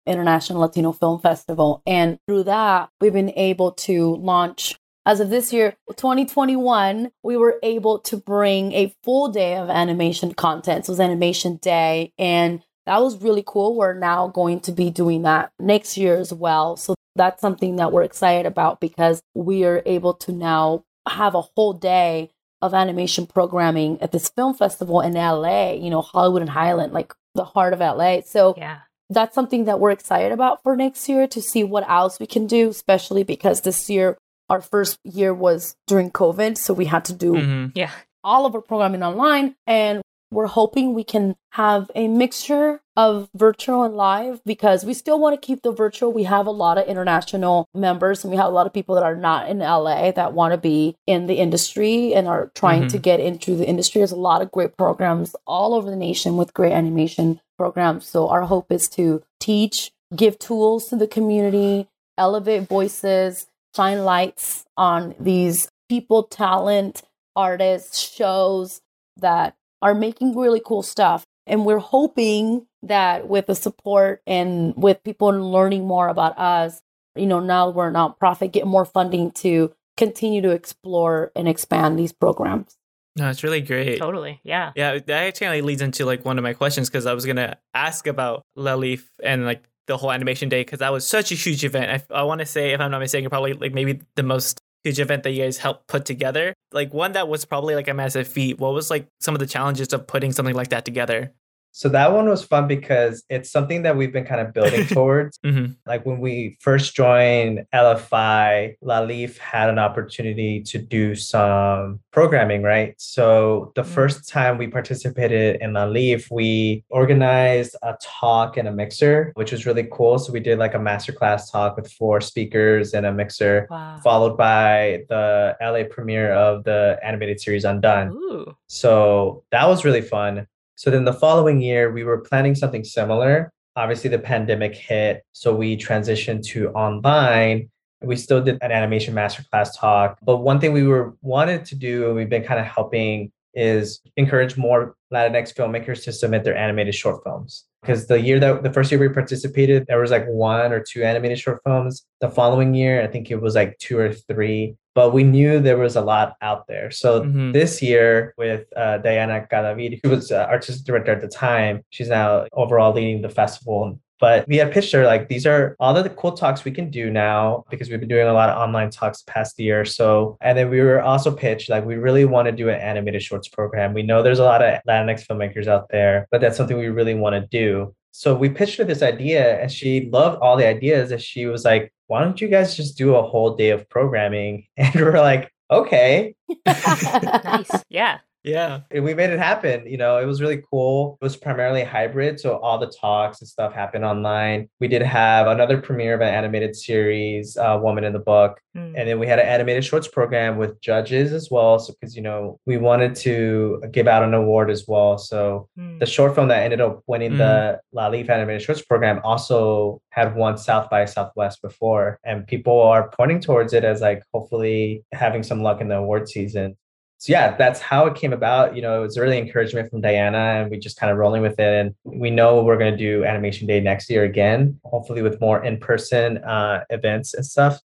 [0.07, 1.83] International Latino Film Festival.
[1.87, 7.61] And through that, we've been able to launch as of this year, 2021, we were
[7.63, 10.85] able to bring a full day of animation content.
[10.85, 12.13] So it was Animation Day.
[12.19, 13.77] And that was really cool.
[13.77, 16.77] We're now going to be doing that next year as well.
[16.77, 21.43] So that's something that we're excited about because we are able to now have a
[21.43, 22.31] whole day
[22.61, 27.13] of animation programming at this film festival in LA, you know, Hollywood and Highland, like
[27.35, 28.23] the heart of LA.
[28.23, 28.79] So Yeah.
[29.11, 32.47] That's something that we're excited about for next year to see what else we can
[32.47, 34.17] do, especially because this year,
[34.49, 36.57] our first year was during COVID.
[36.57, 37.73] So we had to do Mhm.
[37.75, 37.91] Yeah.
[38.25, 39.55] all of our programming online.
[39.67, 45.21] And we're hoping we can have a mixture of virtual and live because we still
[45.21, 46.13] want to keep the virtual.
[46.13, 49.05] We have a lot of international members and we have a lot of people that
[49.05, 52.89] are not in LA that want to be in the industry and are trying Mhm.
[52.91, 54.01] to get into the industry.
[54.01, 58.07] There's a lot of great programs all over the nation with great animation programs.
[58.07, 61.89] So our hope is to teach, give tools to the community,
[62.19, 67.03] elevate voices, shine lights on these people, talent,
[67.35, 68.81] artists, shows
[69.19, 71.27] that are making really cool stuff.
[71.47, 76.83] And we're hoping that with the support and with people learning more about us,
[77.15, 81.99] you know, now we're a nonprofit, get more funding to continue to explore and expand
[81.99, 82.77] these programs.
[83.17, 83.99] No, it's really great.
[83.99, 84.41] Totally.
[84.45, 84.73] Yeah.
[84.77, 88.07] Yeah, that actually leads into like one of my questions because I was gonna ask
[88.07, 92.05] about LALIFF and like the whole animation day because that was such a huge event.
[92.11, 95.01] I, I want to say, if I'm not mistaken, probably like maybe the most huge
[95.01, 96.55] event that you guys helped put together.
[96.73, 98.59] Like one that was probably like a massive feat.
[98.59, 101.33] What was like some of the challenges of putting something like that together?
[101.77, 105.37] So that one was fun because it's something that we've been kind of building towards.
[105.45, 105.73] Mm-hmm.
[105.85, 112.95] Like when we first joined LFI, LALIFF had an opportunity to do some programming, right?
[112.97, 113.89] So the Mm.
[113.89, 119.67] first time we participated in LALIFF, we organized a talk and a mixer, which was
[119.67, 120.19] really cool.
[120.19, 123.99] So we did like a masterclass talk with four speakers and a mixer, Wow.
[124.03, 128.09] followed by the LA premiere of the animated series Undone.
[128.13, 128.57] Ooh.
[128.67, 130.47] So that was really fun.
[130.77, 133.51] So then the following year, we were planning something similar.
[133.77, 135.25] Obviously, the pandemic hit.
[135.33, 137.71] So we transitioned to online.
[138.03, 140.19] We still did an animation masterclass talk.
[140.23, 144.01] But one thing we were wanted to do, and we've been kind of helping, is
[144.17, 147.65] encourage more Latinx filmmakers to submit their animated short films.
[147.87, 151.05] Because the year that the first year we participated, there was like one or two
[151.05, 152.05] animated short films.
[152.21, 154.75] The following year, I think it was like two or three.
[154.95, 156.91] But we knew there was a lot out there.
[156.91, 157.53] So Mhm.
[157.53, 162.09] this year with uh, Diana Cadavid, who was uh, artistic director at the time, she's
[162.09, 164.01] now overall leading the festival.
[164.19, 167.11] But we had pitched her like these are all the cool talks we can do
[167.11, 169.85] now because we've been doing a lot of online talks the past year.
[169.85, 173.23] So and then we were also pitched like we really want to do an animated
[173.23, 173.95] shorts program.
[173.95, 177.15] We know there's a lot of Latinx filmmakers out there, but that's something we really
[177.15, 177.95] want to do.
[178.13, 181.67] So we pitched her this idea and she loved all the ideas and she was
[181.67, 184.67] like, why don't you guys just do a whole day of programming?
[184.79, 186.35] And we're like, okay.
[186.67, 187.71] Nice.
[187.91, 188.19] Yeah.
[188.47, 188.83] Yeah.
[188.93, 189.87] And we made it happen.
[189.87, 191.19] You know, it was really cool.
[191.21, 192.39] It was primarily hybrid.
[192.39, 194.69] So all the talks and stuff happened online.
[194.79, 198.61] We did have another premiere of an animated series, uh, Woman in the Book.
[198.77, 198.95] Mm.
[198.97, 201.81] And then we had an animated shorts program with judges as well.
[201.81, 205.19] So, because, you know, we wanted to give out an award as well.
[205.19, 205.99] So, Mm.
[205.99, 210.57] the short film that ended up winning the LALIFF Animated Shorts program also had won
[210.57, 212.21] South by Southwest before.
[212.25, 216.29] And people are pointing towards it as like hopefully having some luck in the award
[216.29, 216.77] season.
[217.19, 218.77] So yeah, that's how it came about.
[218.77, 221.59] You know, it was really encouragement from Diana, and we just kind of rolling with
[221.59, 221.87] it.
[221.87, 225.65] And we know we're going to do Animation Day next year again, hopefully with more
[225.65, 227.81] in person uh, events and stuff.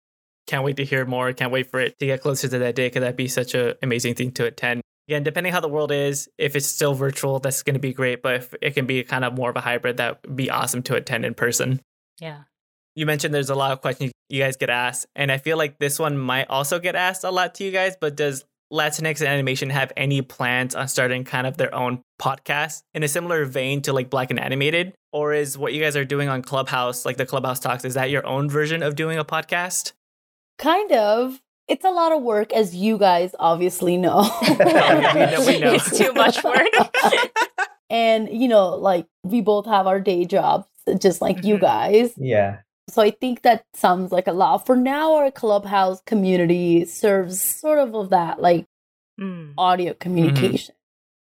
[0.46, 1.32] Can't wait to hear more.
[1.32, 3.74] Can't wait for it to get closer to that day because that'd be such an
[3.82, 4.82] amazing thing to attend.
[5.06, 8.22] Again, depending how the world is, if it's still virtual, that's going to be great.
[8.22, 10.82] But if it can be kind of more of a hybrid, that would be awesome
[10.84, 11.80] to attend in person.
[12.20, 12.42] Yeah.
[12.96, 15.78] You mentioned there's a lot of questions you guys get asked, and I feel like
[15.78, 17.96] this one might also get asked a lot to you guys.
[18.00, 22.82] But does Latinx and Animation have any plans on starting kind of their own podcast
[22.94, 24.92] in a similar vein to like Black and Animated?
[25.12, 28.10] Or is what you guys are doing on Clubhouse, like the Clubhouse Talks, is that
[28.10, 29.92] your own version of doing a podcast?
[30.58, 31.40] Kind of.
[31.66, 34.20] It's a lot of work, as you guys obviously know.
[34.48, 35.72] we know, we know.
[35.74, 36.66] It's too much work.
[37.90, 40.66] and, you know, like we both have our day jobs,
[40.98, 41.60] just like you Mhm.
[41.60, 42.12] guys.
[42.16, 42.58] Yeah.
[42.90, 44.66] So I think that sounds like a lot.
[44.66, 48.66] For now, our clubhouse community serves sort of of that, like
[49.20, 49.52] Mm.
[49.58, 50.74] audio communication.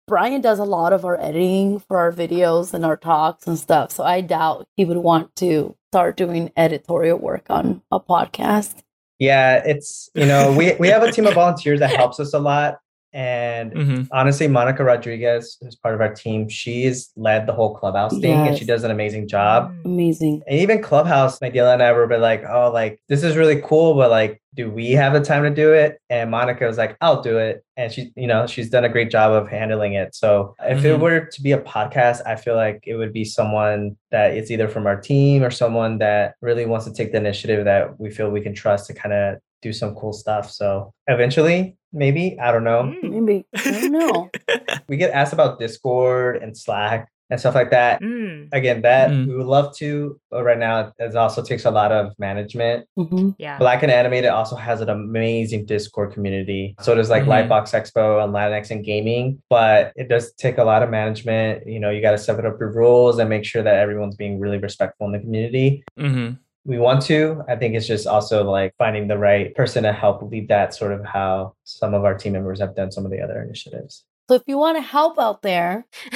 [0.07, 3.91] Brian does a lot of our editing for our videos and our talks and stuff.
[3.91, 8.83] So I doubt he would want to start doing editorial work on a podcast.
[9.19, 12.39] Yeah, it's you know we we have a team of volunteers that helps us a
[12.39, 12.79] lot,
[13.13, 18.17] and hmm honestly, Monica Rodriguez, who's part of our team, she's led the whole clubhouse
[18.19, 19.71] thing, and she does an amazing job.
[19.71, 19.85] Mm.
[19.85, 20.43] Amazing.
[20.47, 24.09] And even Clubhouse, Magdalena and I were like, oh, like this is really cool, but
[24.09, 25.99] like, do we have the time to do it?
[26.09, 27.63] And Monica was like, I'll do it.
[27.77, 30.15] And she, you know, she's done a great job of handling it.
[30.15, 30.99] So if it Mhm.
[31.01, 34.67] were to be a podcast, I feel like it would be someone that is either
[34.67, 38.29] from our team or someone that really wants to take the initiative that we feel
[38.31, 40.49] we can trust to kind of do some cool stuff.
[40.51, 42.83] So eventually, maybe, I don't know.
[43.03, 43.09] Mm.
[43.25, 43.45] Maybe.
[43.55, 44.29] I don't know.
[44.87, 48.49] We get asked about Discord and Slack and stuff like that Mm.
[48.51, 49.27] again that Mm.
[49.27, 53.29] we would love to but right now it also takes a lot of management hmm
[53.37, 53.59] Yeah.
[53.59, 57.47] black and animated also has an amazing discord community so does like Mhm.
[57.47, 61.79] lightbox expo and latinx and gaming but it does take a lot of management you
[61.79, 64.57] know you got to set up your rules and make sure that everyone's being really
[64.57, 66.29] respectful in the community hmm
[66.69, 70.21] we want to i think it's just also like finding the right person to help
[70.31, 73.19] lead that sort of how some of our team members have done some of the
[73.19, 75.87] other initiatives So if you want to help out there,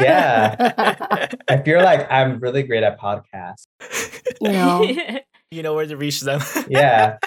[0.00, 1.26] Yeah.
[1.50, 3.66] if you're like i'm really great at podcasts
[4.40, 4.86] you know,
[5.50, 6.40] you know where to reach them.
[6.68, 7.18] yeah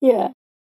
[0.00, 0.28] yeah.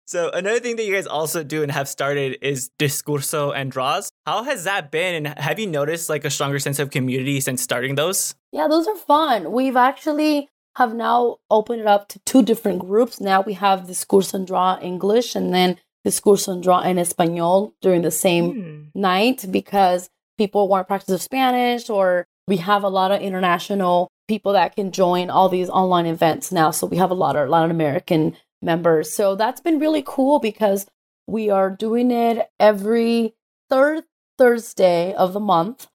[0.10, 4.12] So another thing that you guys also do and have started is discurso and draws.
[4.26, 5.13] How has that been?
[5.13, 8.34] And have you noticed like a stronger sense of community since starting those?
[8.52, 9.52] Yeah, those are fun.
[9.52, 13.22] We've actually have now opened it up to two different groups.
[13.22, 18.02] Now we have Discurso and Draw English and then Discurso and Draw in Español during
[18.02, 18.86] the same Mm.
[18.95, 24.54] night because people want to practice Spanish or we have a lot of international people
[24.54, 26.72] that can join all these online events now.
[26.72, 29.12] So we have a lot of Latin American members.
[29.13, 30.88] So that's been really cool because
[31.28, 33.36] we are doing it every
[33.69, 34.04] third
[34.38, 35.88] Thursday of the month.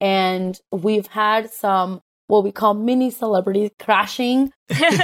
[0.00, 4.52] And we've had some what we call mini celebrities crashing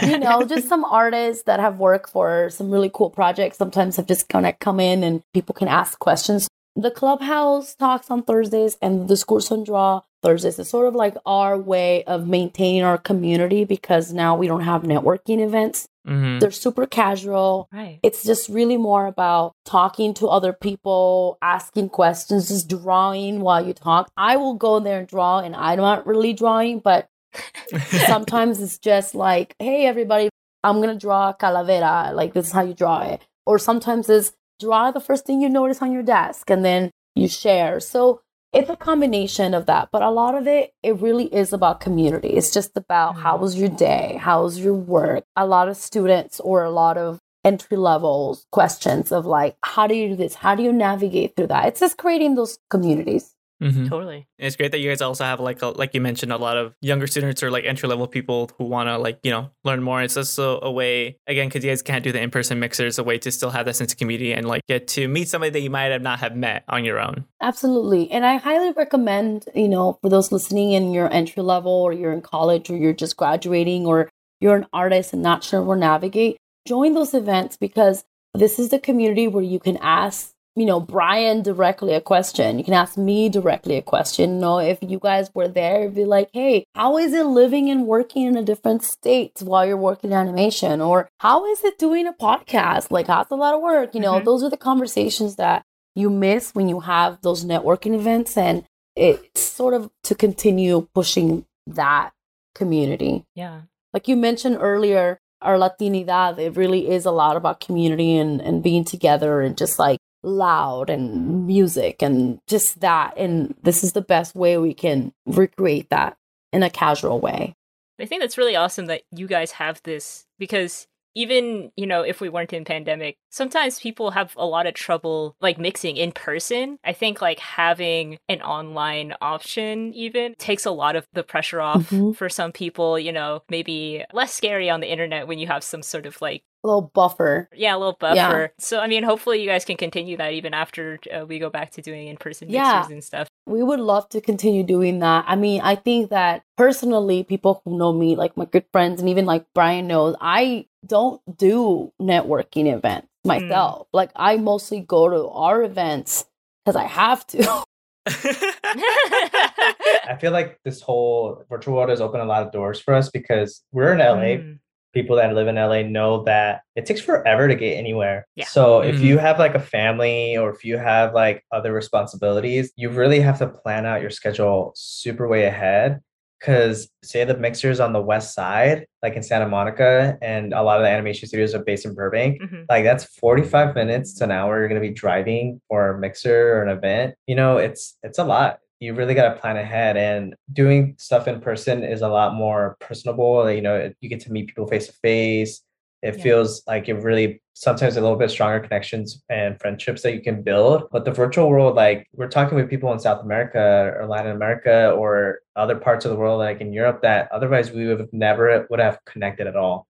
[0.03, 4.07] you know, just some artists that have worked for some really cool projects sometimes have
[4.07, 6.49] just kind of come in and people can ask questions.
[6.77, 11.17] The clubhouse talks on Thursdays and the Discurso and Draw Thursdays is sort of like
[11.27, 15.89] our way of maintaining our community because now we don't have networking events.
[16.09, 16.39] Mm-hmm.
[16.39, 17.69] They're super casual.
[17.73, 18.01] right.
[18.03, 23.75] It's just really more about talking to other people, asking questions, just drawing while you
[23.75, 24.11] talk.
[24.17, 27.09] I will go there and draw, and I'm not really drawing, but
[28.07, 30.31] sometimes it's just like, hey, everybody,
[30.65, 32.15] I'm going to draw a calavera.
[32.15, 33.27] Like, this is how you draw it.
[33.47, 37.29] Or sometimes it's draw the first thing you notice on your desk and then you
[37.29, 37.81] share.
[37.81, 38.21] So
[38.53, 39.89] it's a combination of that.
[39.93, 42.29] But a lot of it, it really is about community.
[42.31, 43.41] It's just about how Mhm.
[43.41, 44.17] was your day?
[44.21, 45.25] How was your work?
[45.37, 49.95] A lot of students or a lot of entry levels questions of like, how do
[49.95, 50.35] you do this?
[50.35, 51.67] How do you navigate through that?
[51.67, 53.35] It's just creating those communities.
[53.63, 53.89] Mhm.
[53.89, 54.27] Totally.
[54.39, 56.75] It's great that you guys also have like a, like you mentioned a lot of
[56.81, 60.01] younger students or like entry level people who want to like you know learn more.
[60.03, 63.05] It's also a way again because you guys can't do the in person mixers, a
[63.05, 65.61] way to still have that sense of community and like get to meet somebody that
[65.61, 67.25] you might have not have met on your own.
[67.41, 68.11] Absolutely.
[68.11, 72.13] And I highly recommend, you know, for those listening in your entry level or you're
[72.13, 74.09] in college or you're just graduating or
[74.41, 78.69] you're an artist and not sure where to navigate, join those events because this is
[78.69, 82.59] the community where you can ask, you know, Brian directly a question.
[82.59, 84.35] You can ask me directly a question.
[84.35, 87.87] You know, if you guys were there, be like, hey, how is it living and
[87.87, 90.81] working in a different state while you're working animation?
[90.81, 92.91] Or how is it doing a podcast?
[92.91, 93.95] Like, that's a lot of work.
[93.95, 94.25] You know, Mhm.
[94.25, 98.65] those are the conversations that you miss when you have those networking events and
[98.97, 102.11] it's sort of to continue pushing that
[102.55, 103.61] community Yeah.
[103.95, 108.63] like you mentioned earlier our latinidad it really is a lot about community and, and
[108.63, 113.15] being together and just like loud and music and just that.
[113.17, 116.17] And this is the best way we can recreate that
[116.53, 117.55] in a casual way.
[118.01, 122.21] I think that's really awesome that you guys have this because even you know if
[122.21, 126.79] we weren't in pandemic sometimes people have a lot of trouble like mixing in person
[126.85, 131.91] i think like having an online option even takes a lot of the pressure off
[131.91, 132.13] mm-hmm.
[132.13, 135.83] for some people you know maybe less scary on the internet when you have some
[135.83, 137.49] sort of like a little buffer.
[137.55, 138.15] Yeah, a little buffer.
[138.15, 138.47] Yeah.
[138.59, 141.71] So, I mean, hopefully you guys can continue that even after uh, we go back
[141.73, 142.87] to doing in person yeah.
[142.89, 143.29] and stuff.
[143.47, 145.25] We would love to continue doing that.
[145.29, 149.09] I mean, I think that personally, people who know me, like my good friends, and
[149.09, 153.29] even like Brian knows, I don't do networking events hmm.
[153.29, 153.83] myself.
[153.83, 153.87] Mm.
[153.93, 156.25] Like, I mostly go to our events
[156.65, 157.65] because I have to.
[158.07, 163.11] I feel like this whole virtual world has opened a lot of doors for us
[163.11, 164.43] because we're in LA.
[164.43, 164.59] Mm
[164.93, 168.27] people that live in LA know that it takes forever to get anywhere.
[168.37, 168.47] Yeah.
[168.47, 168.95] So mm-hmm.
[168.95, 173.21] if you have like a family or if you have like other responsibilities, you really
[173.21, 176.01] have to plan out your schedule super way ahead.
[176.41, 180.79] Cause say the mixer's on the west side, like in Santa Monica, and a lot
[180.79, 182.63] of the animation studios are based in Burbank, mm-hmm.
[182.69, 186.63] like that's 45 minutes to an hour you're gonna be driving for a mixer or
[186.63, 187.17] an event.
[187.27, 191.27] You know, it's it's a lot you really got to plan ahead and doing stuff
[191.27, 194.87] in person is a lot more personable you know you get to meet people face
[194.87, 195.63] to face
[196.03, 196.23] it yeah.
[196.23, 200.43] feels like it really sometimes a little bit stronger connections and friendships that you can
[200.43, 204.33] build but the virtual world like we're talking with people in south america or latin
[204.33, 208.13] america or other parts of the world like in europe that otherwise we would have
[208.13, 209.89] never would have connected at all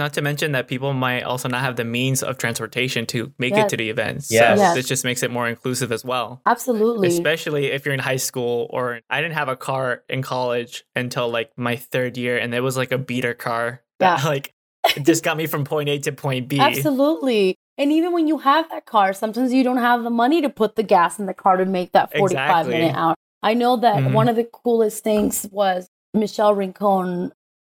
[0.00, 3.54] not to mention that people might also not have the means of transportation to make
[3.54, 3.66] yes.
[3.66, 4.32] it to the events.
[4.32, 4.58] Yes.
[4.58, 4.74] So yes.
[4.74, 6.42] this just makes it more inclusive as well.
[6.44, 7.06] Absolutely.
[7.06, 11.28] Especially if you're in high school or I didn't have a car in college until
[11.28, 13.82] like my third year and it was like a beater car.
[14.00, 14.16] Yeah.
[14.16, 14.54] That, like
[15.02, 16.58] just got me from point A to point B.
[16.58, 17.54] Absolutely.
[17.76, 20.76] And even when you have that car, sometimes you don't have the money to put
[20.76, 22.72] the gas in the car to make that 45 exactly.
[22.72, 23.16] minute out.
[23.42, 24.14] I know that mm-hmm.
[24.14, 27.32] one of the coolest things was Michelle Rincon,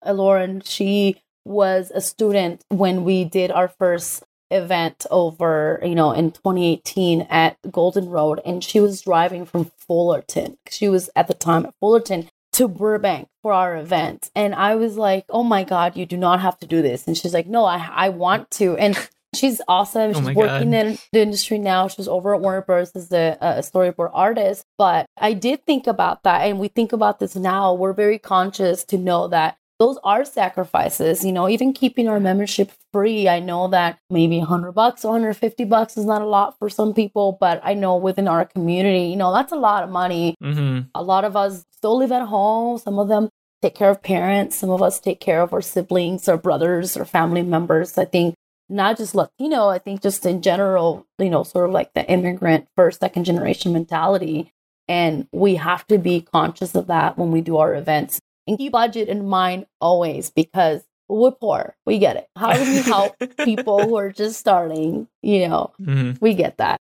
[0.07, 6.31] Lauren, she was a student when we did our first event over, you know, in
[6.31, 10.59] 2018 at Golden Road, and she was driving from Fullerton.
[10.71, 14.31] She was at the time at Fullerton to Burbank for our event.
[14.35, 17.07] And I was like, oh my God, you do not have to do this.
[17.07, 18.77] And she's like, no, I, I want to.
[18.77, 18.97] And
[19.35, 20.13] she's awesome.
[20.15, 20.87] Oh she's oh working God.
[20.87, 21.89] in the industry now.
[21.89, 22.93] She's over at Warner Bros.
[22.95, 24.65] as a, a storyboard artist.
[24.79, 26.43] But I did think about that.
[26.43, 27.75] And we think about this now.
[27.75, 32.73] We're very conscious to know that those are sacrifices you know even keeping our membership
[32.93, 33.29] free.
[33.29, 37.37] I know that maybe 100 bucks 150 bucks is not a lot for some people
[37.41, 40.35] but i know within our community you know that's a lot of money.
[40.43, 40.89] Mm-hmm.
[40.95, 42.79] a lot of us still live at home.
[42.79, 43.29] Some of them
[43.63, 44.57] take care of parents.
[44.57, 47.99] Some of us take care of our siblings or brothers or family members.
[47.99, 48.35] I think
[48.71, 52.67] not just latino i think just in general you know sort of like the immigrant
[52.77, 54.51] first second generation mentality.
[54.87, 58.73] And we have to be conscious of that when we do our events and keep
[58.73, 61.77] budget in mind always because we're poor.
[61.85, 62.29] We get it.
[62.37, 65.09] How do we help people who are just starting?
[65.23, 66.13] You know, mm-hmm.
[66.21, 66.81] we get that.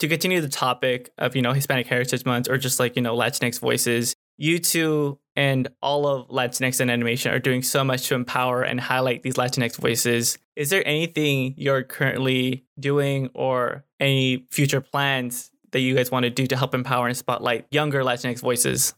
[0.00, 3.14] To continue the topic of, you know, Hispanic Heritage Month or just like, you know,
[3.16, 8.14] Latinx voices, you two and all of Latinx and animation are doing so much to
[8.14, 10.38] empower and highlight these Latinx voices.
[10.56, 16.30] Is there anything you're currently doing or any future plans that you guys want to
[16.30, 18.94] do to help empower and spotlight younger Latinx voices?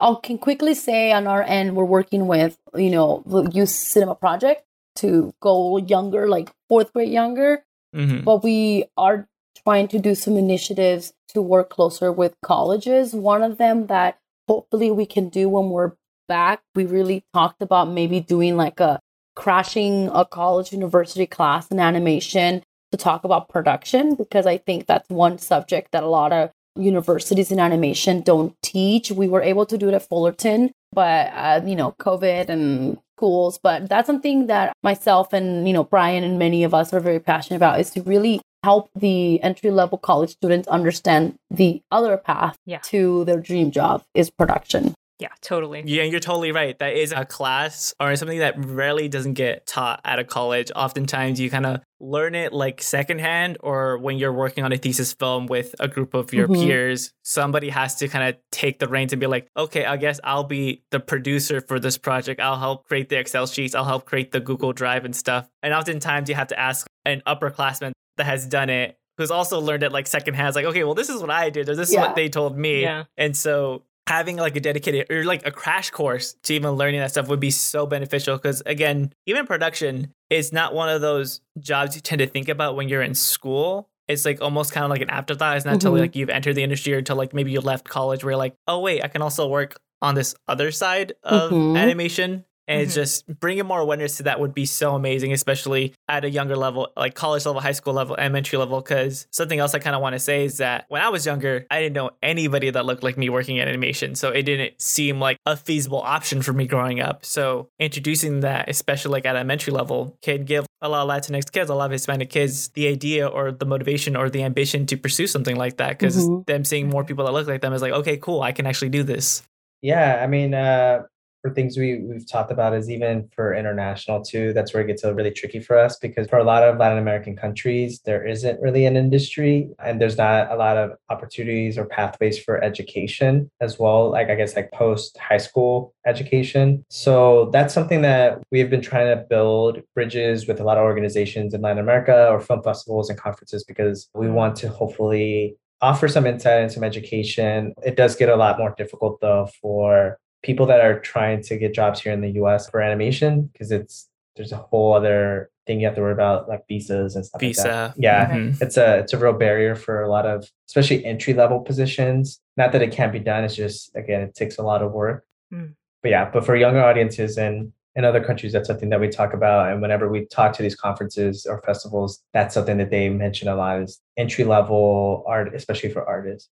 [0.00, 4.14] I can quickly say on our end, we're working with, you know, the youth cinema
[4.14, 4.64] project
[4.96, 7.64] to go younger, like fourth grade younger.
[7.94, 8.24] Mm-hmm.
[8.24, 9.28] But we are
[9.64, 13.14] trying to do some initiatives to work closer with colleges.
[13.14, 15.92] One of them that hopefully we can do when we're
[16.28, 19.00] back, we really talked about maybe doing like a
[19.34, 25.08] crashing a college university class in animation to talk about production because I think that's
[25.08, 29.10] one subject that a lot of universities in animation don't teach.
[29.10, 33.58] We were able to do it at Fullerton, but uh, you know, COVID and schools.
[33.62, 37.20] But that's something that myself and you know Brian and many of us are very
[37.20, 42.56] passionate about is to really help the entry level college students understand the other path
[42.66, 42.78] yeah.
[42.78, 44.94] to their dream job is production.
[45.18, 45.82] Yeah, totally.
[45.86, 46.78] Yeah, you're totally right.
[46.78, 50.70] That is a class or something that rarely doesn't get taught at a college.
[50.76, 55.14] Oftentimes, you kind of learn it like secondhand, or when you're working on a thesis
[55.14, 56.66] film with a group of your mm-hmm.
[56.66, 60.20] peers, somebody has to kind of take the reins and be like, okay, I guess
[60.22, 62.38] I'll be the producer for this project.
[62.38, 65.48] I'll help create the Excel sheets, I'll help create the Google Drive and stuff.
[65.62, 69.82] And oftentimes, you have to ask an upperclassman that has done it who's also learned
[69.82, 70.48] it like secondhand.
[70.48, 72.00] It's like, okay, well, this is what I did, or this yeah.
[72.00, 72.82] is what they told me.
[72.82, 73.04] Yeah.
[73.16, 77.10] And so having like a dedicated or like a crash course to even learning that
[77.10, 81.94] stuff would be so beneficial because again even production is not one of those jobs
[81.96, 85.00] you tend to think about when you're in school it's like almost kind of like
[85.00, 85.56] an afterthought.
[85.56, 85.98] It's not until Mhm.
[85.98, 88.54] like you've entered the industry or until like maybe you left college where you're like,
[88.68, 91.76] oh wait, I can also work on this other side of Mhm.
[91.76, 92.44] animation.
[92.68, 92.94] And it's Mhm.
[92.96, 96.88] just bringing more awareness to that would be so amazing, especially at a younger level,
[96.96, 98.80] like college level, high school level, elementary level.
[98.80, 101.66] Because something else I kind of want to say is that when I was younger,
[101.70, 104.14] I didn't know anybody that looked like me working in animation.
[104.14, 107.24] So it didn't seem like a feasible option for me growing up.
[107.24, 111.70] So introducing that, especially like at elementary level, can give a lot of Latinx kids,
[111.70, 115.26] a lot of Hispanic kids, the idea or the motivation or the ambition to pursue
[115.26, 115.98] something like that.
[115.98, 116.46] Because Mhm.
[116.46, 118.90] them seeing more people that look like them is like, okay, cool, I can actually
[118.90, 119.42] do this.
[119.82, 121.04] Yeah, I mean, uh,
[121.46, 124.52] for things we we've talked about is even for international too.
[124.52, 127.36] That's where it gets really tricky for us because for a lot of Latin American
[127.36, 132.36] countries, there isn't really an industry, and there's not a lot of opportunities or pathways
[132.42, 134.10] for education as well.
[134.10, 136.84] Like I guess like post high school education.
[136.90, 141.54] So that's something that we've been trying to build bridges with a lot of organizations
[141.54, 146.26] in Latin America or film festivals and conferences because we want to hopefully offer some
[146.26, 147.74] insight and some education.
[147.84, 151.74] It does get a lot more difficult though for people that are trying to get
[151.74, 155.86] jobs here in the US for animation because it's there's a whole other thing you
[155.86, 157.62] have to worry about like visas and stuff like Visa.
[157.64, 157.94] that.
[157.98, 158.30] Yeah.
[158.30, 158.62] Mhm.
[158.62, 162.40] It's a it's a real barrier for a lot of especially entry level positions.
[162.56, 165.24] Not that it can't be done, it's just again it takes a lot of work.
[165.52, 165.74] Mm.
[166.02, 169.32] But yeah, but for younger audiences and in other countries, that's something that we talk
[169.32, 169.72] about.
[169.72, 173.56] And whenever we talk to these conferences or festivals, that's something that they mention a
[173.56, 176.50] lot is entry level art, especially for artists.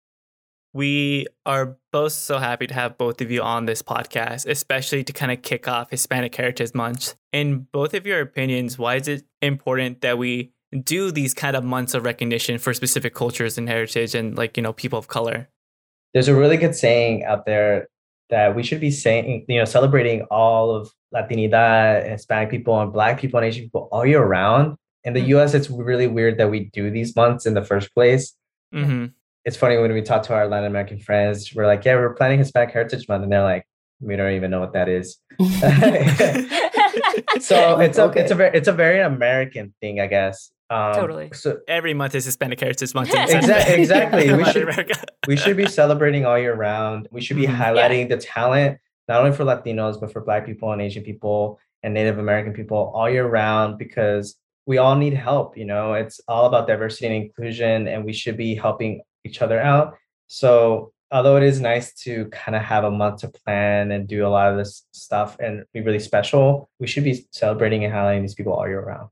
[0.75, 5.13] We are both so happy to have both of you on this podcast, especially to
[5.13, 7.15] kind of kick off Hispanic Heritage Month.
[7.33, 10.53] In both of your opinions, why is it important that we
[10.83, 14.63] do these kind of months of recognition for specific cultures and heritage and like, you
[14.63, 15.51] know, people of color?
[16.15, 17.89] There's a really good saying out there
[18.31, 23.21] that we should be saying, you know, celebrating all of Latinidad, Hispanic people, and Black
[23.21, 24.77] people and Asian people all year round.
[25.05, 25.29] In the Mm.
[25.29, 28.35] US, it's really weird that we do these months in the first place.
[28.73, 29.07] hmm
[29.45, 32.39] It's funny when we talk to our Latin American friends, we're like, yeah, we're planning
[32.39, 33.25] Hispanic Heritage Month.
[33.25, 33.67] And they're like,
[34.01, 35.19] we don't even know what that is.
[37.41, 40.51] So it's a, it's a very, it's a very American thing, I guess.
[40.71, 41.31] Um, Totally.
[41.35, 43.13] So Every month is Hispanic Heritage Month.
[43.15, 44.33] in Exact- exactly.
[44.35, 44.93] We should-
[45.27, 47.09] we should be celebrating all year round.
[47.11, 47.57] We should be Mhm.
[47.57, 48.79] highlighting the talent,
[49.09, 52.93] not only for Latinos, but for Black people and Asian people and Native American people
[52.95, 54.37] all year round because
[54.67, 55.57] we all need help.
[55.57, 59.61] You know, it's all about diversity and inclusion, and we should be helping each other
[59.61, 59.97] out.
[60.27, 64.27] So, although it is nice to kind of have a month to plan and do
[64.27, 68.23] a lot of this stuff and be really special, we should be celebrating and highlighting
[68.23, 69.09] these people all year round.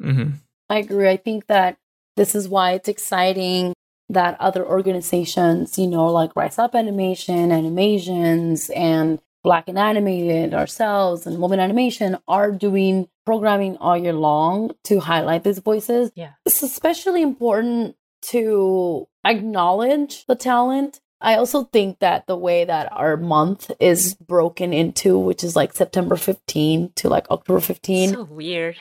[0.00, 0.30] hmm
[0.70, 1.08] I agree.
[1.08, 1.76] I think that
[2.16, 3.74] this is why it's exciting
[4.08, 11.26] that other organizations, you know, like Rise Up Animation, Animations, and Black and Animated, ourselves,
[11.26, 16.10] and Women Animation are doing programming all year long to highlight these voices.
[16.14, 16.32] Yeah.
[16.44, 17.96] It's especially important
[18.30, 21.00] to acknowledge the talent.
[21.20, 25.72] I also think that the way that our month is broken into, which is like
[25.72, 28.76] September 15 to like October 15, so weird.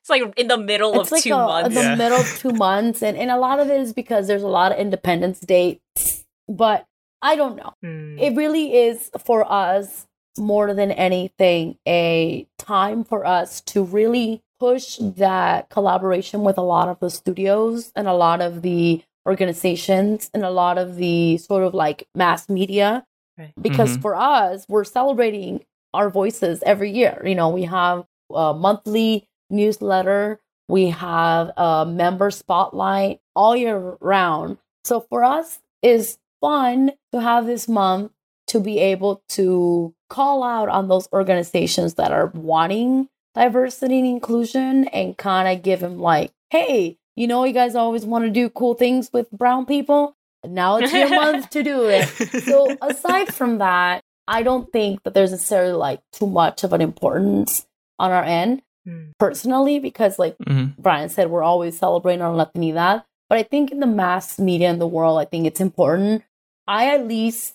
[0.00, 1.68] It's like in the middle it's of like two a, months.
[1.68, 1.94] in the Yeah.
[1.96, 4.72] middle of two months and, and a lot of it is because there's a lot
[4.72, 6.86] of independence dates but
[7.20, 8.18] i don't know Hmm.
[8.18, 10.06] it really is for us
[10.38, 16.88] more than anything a time for us to really push that collaboration with a lot
[16.88, 21.62] of the studios and a lot of the organizations and a lot of the sort
[21.64, 23.04] of like mass media
[23.38, 23.52] Right.
[23.60, 24.02] because Mhm.
[24.02, 28.04] for us we're celebrating our voices every year you know we have
[28.34, 36.18] a monthly newsletter we have a member spotlight all year round so for us is
[36.40, 38.10] fun to have this month
[38.48, 44.88] to be able to call out on those organizations that are wanting diversity and inclusion
[44.88, 48.48] and kind of give them like hey you know you guys always want to do
[48.50, 50.16] cool things with brown people
[50.46, 52.06] now it's your month to do it
[52.44, 56.80] so aside from that i don't think that there's necessarily like too much of an
[56.80, 57.66] importance
[57.98, 59.10] on our end Hmm.
[59.18, 60.76] personally because like Mhm.
[60.78, 64.78] brian said we're always celebrating our latinidad but i think in the mass media in
[64.78, 66.22] the world i think it's important
[66.66, 67.54] i at least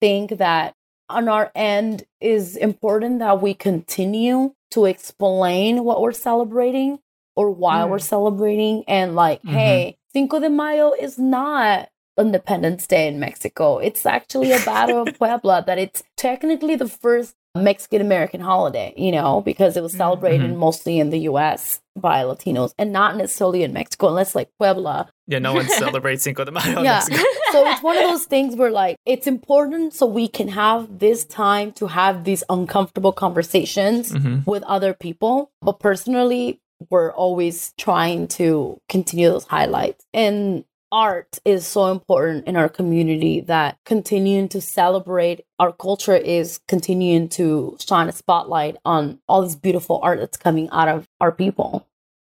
[0.00, 0.74] think that
[1.08, 6.98] on our end is important that we continue to explain what we're celebrating
[7.36, 7.88] or why Mm.
[7.90, 9.52] we're celebrating and like Mhm.
[9.52, 15.14] hey cinco de mayo is not independence day in mexico it's actually a battle of
[15.18, 19.98] puebla that it's technically the first mexican american holiday you know because it was Mhm.
[19.98, 25.08] celebrated mostly in the us by latinos and not necessarily in mexico unless like puebla
[25.26, 26.82] Yeah, no one celebrates Cinco de Mayo.
[26.82, 27.04] Yeah.
[27.52, 31.24] So it's one of those things where like it's important so we can have this
[31.26, 34.46] time to have these uncomfortable conversations Mhm.
[34.46, 40.04] with other people but personally we're always trying to continue those highlights.
[40.12, 46.60] And art is so important in our community that continuing to celebrate our culture is
[46.68, 51.32] continuing to shine a spotlight on all this beautiful art that's coming out of our
[51.32, 51.88] people.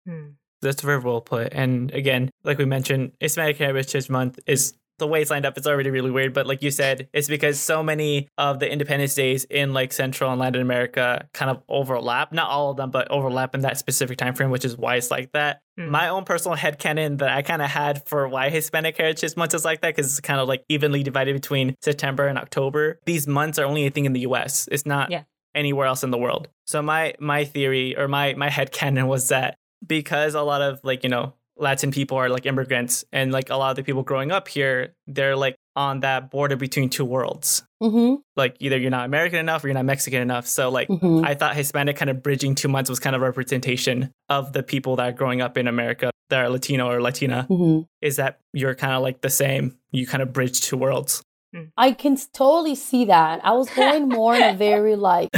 [0.05, 0.31] Hmm.
[0.61, 1.53] That's very well put.
[1.53, 5.67] And again, like we mentioned, Hispanic Heritage Month is the way it's lined up, it's
[5.67, 6.33] already really weird.
[6.33, 10.31] But like you said, it's because so many of the Independence Days in like Central
[10.31, 12.31] and Latin America kind of overlap.
[12.31, 15.11] Not all of them, but overlap in that specific time frame, which is why it's
[15.11, 15.61] like that.
[15.79, 15.89] Mm.
[15.89, 19.53] My own personal head headcanon that I kind of had for why Hispanic Heritage Month
[19.53, 22.99] is like that, because it's kind of like evenly divided between September and October.
[23.05, 24.67] These months are only a thing in the US.
[24.71, 25.23] It's not yeah.
[25.55, 26.49] anywhere else in the world.
[26.65, 30.79] So my my theory or my my head headcanon was that because a lot of
[30.83, 34.03] like, you know, Latin people are like immigrants, and like a lot of the people
[34.03, 37.63] growing up here, they're like on that border between two worlds.
[37.81, 38.15] Mm-hmm.
[38.35, 40.45] Like either you're not American enough or you're not Mexican enough.
[40.47, 41.23] So like mm-hmm.
[41.23, 44.97] I thought Hispanic kind of bridging two months was kind of representation of the people
[44.97, 47.47] that are growing up in America that are Latino or Latina.
[47.49, 47.83] Mm-hmm.
[48.01, 49.77] Is that you're kind of like the same?
[49.91, 51.23] You kind of bridge two worlds.
[51.53, 51.63] Hmm.
[51.77, 53.39] I can totally see that.
[53.43, 55.29] I was going more in a very like.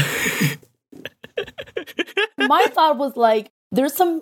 [2.38, 4.22] My thought was like, there's some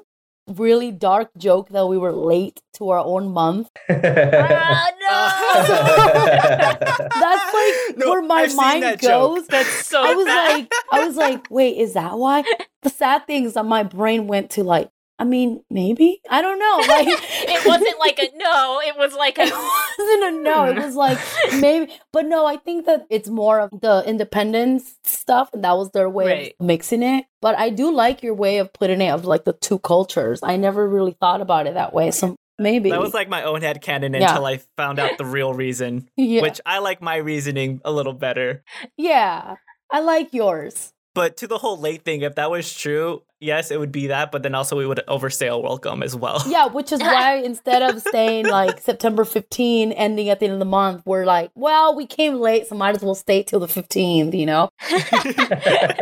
[0.49, 3.69] really dark joke that we were late to our own month.
[3.89, 5.19] ah, no!
[7.19, 9.39] That's like no, where my I've mind that goes.
[9.39, 9.47] Joke.
[9.49, 10.53] That's so I was bad.
[10.53, 12.43] like, I was like, wait, is that why?
[12.81, 14.89] The sad thing is that my brain went to like,
[15.19, 16.79] I mean, maybe I don't know.
[16.89, 18.81] Like it wasn't like a no.
[18.83, 20.65] It was like a it wasn't a no.
[20.65, 21.19] It was like
[21.59, 22.45] maybe, but no.
[22.45, 26.55] I think that it's more of the independence stuff, and that was their way right.
[26.59, 27.25] of mixing it.
[27.41, 30.39] But I do like your way of putting it of like the two cultures.
[30.41, 32.11] I never really thought about it that way.
[32.11, 34.29] So maybe that was like my own head canon yeah.
[34.29, 36.09] until I found out the real reason.
[36.15, 36.41] yeah.
[36.41, 38.63] Which I like my reasoning a little better.
[38.97, 39.55] Yeah,
[39.91, 40.91] I like yours.
[41.13, 44.31] But to the whole late thing, if that was true, yes, it would be that.
[44.31, 46.43] But then also we would overstay our welcome as well.
[46.47, 50.59] Yeah, which is why instead of staying like September 15, ending at the end of
[50.59, 53.67] the month, we're like, well, we came late, so might as well stay till the
[53.67, 54.69] 15th, you know?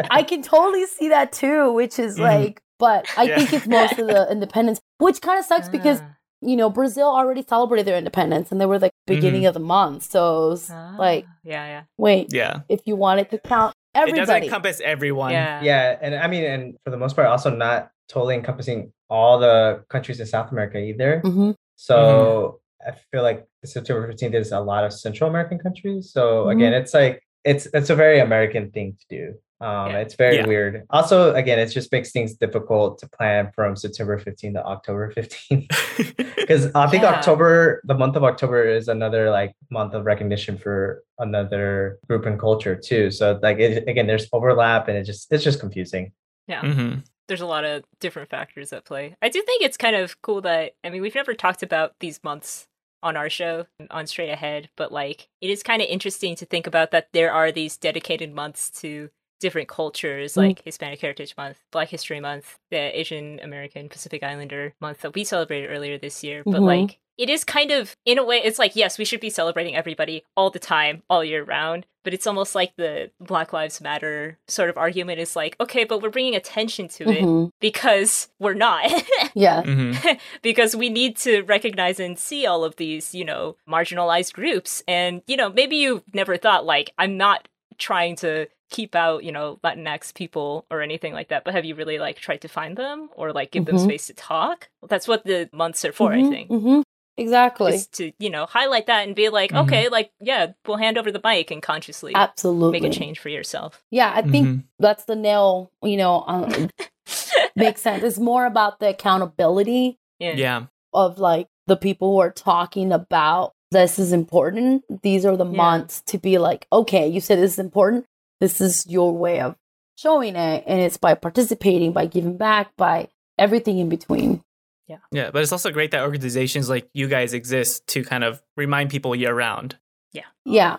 [0.10, 2.24] I can totally see that too, which is mm-hmm.
[2.24, 3.38] like, but I yeah.
[3.38, 6.16] think it's most of the independence, which kind of sucks because ah.
[6.42, 9.48] you know, Brazil already celebrated their independence and they were like beginning mm-hmm.
[9.48, 10.04] of the month.
[10.04, 10.58] So
[10.98, 11.84] like, yeah, yeah.
[11.98, 12.62] Wait, yeah.
[12.70, 14.22] If you wanted to count Everybody.
[14.22, 15.32] It doesn't encompass everyone.
[15.32, 15.62] Yeah.
[15.62, 15.98] Yeah.
[16.02, 20.20] And I mean, and for the most part, also not totally encompassing all the countries
[20.20, 21.22] in South America either.
[21.26, 21.52] Mm-hmm.
[21.76, 22.90] So mm-hmm.
[22.90, 26.12] I feel like September 15th is a lot of Central American countries.
[26.12, 26.58] So mm-hmm.
[26.58, 29.34] again, it's like, it's it's a very American thing to do.
[29.60, 29.98] Um, yeah.
[30.00, 30.48] It's very yeah.
[30.48, 30.86] weird.
[30.90, 36.24] Also, again, it just makes things difficult to plan from September 15th to October 15th.
[36.48, 37.10] Because I think yeah.
[37.10, 42.40] October, the month of October, is another like month of recognition for another group and
[42.40, 43.12] culture too.
[43.12, 46.14] So like it, again, there's overlap, and it just it's just confusing.
[46.48, 46.62] Yeah.
[46.62, 47.00] Mm-hmm.
[47.28, 49.18] There's a lot of different factors at play.
[49.22, 52.24] I do think it's kind of cool that I mean we've never talked about these
[52.24, 52.68] months
[53.04, 56.66] on our show on Straight Ahead, but like it is kind of interesting to think
[56.66, 59.10] about that there are these dedicated months to
[59.40, 60.38] different cultures mm.
[60.38, 65.24] like Hispanic Heritage Month, Black History Month, the Asian American Pacific Islander month that we
[65.24, 66.44] celebrated earlier this year.
[66.44, 66.64] But mm-hmm.
[66.64, 69.76] like it is kind of in a way it's like yes, we should be celebrating
[69.76, 74.38] everybody all the time, all year round, but it's almost like the Black Lives Matter
[74.48, 77.46] sort of argument is like, okay, but we're bringing attention to mm-hmm.
[77.46, 78.90] it because we're not.
[79.34, 79.62] yeah.
[79.64, 80.14] Mm-hmm.
[80.42, 85.22] because we need to recognize and see all of these, you know, marginalized groups and
[85.28, 89.60] you know, maybe you've never thought like I'm not trying to keep out, you know,
[89.64, 93.10] Latinx people or anything like that, but have you really like tried to find them
[93.16, 93.78] or like give mm-hmm.
[93.78, 94.70] them space to talk?
[94.88, 96.50] That's what the months are for, mm-hmm, I think.
[96.50, 96.82] Mm-hmm.
[97.18, 97.72] Exactly.
[97.72, 99.66] Just to, you know, highlight that and be like, mm-hmm.
[99.66, 103.30] okay, like, yeah, we'll hand over the mic and consciously absolutely make a change for
[103.30, 103.84] yourself.
[103.90, 104.60] Yeah, I think mm-hmm.
[104.80, 106.70] that's the nail, you know, um,
[107.56, 108.04] makes sense.
[108.04, 109.98] It's more about the accountability.
[110.20, 110.34] Yeah.
[110.36, 110.66] yeah.
[110.94, 114.84] Of like the people who are talking about this is important.
[115.04, 115.58] These are the yeah.
[115.58, 118.06] months to be like, okay, you said this is important
[118.40, 119.56] this is your way of
[119.96, 123.08] showing it and it's by participating by giving back by
[123.38, 124.44] everything in between.
[124.88, 124.98] Yeah.
[125.12, 128.90] Yeah but it's also great that organizations like you guys exist to kind of remind
[128.90, 129.78] people year round
[130.14, 130.24] yeah.
[130.46, 130.78] Yeah.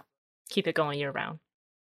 [0.48, 1.38] Keep it going year round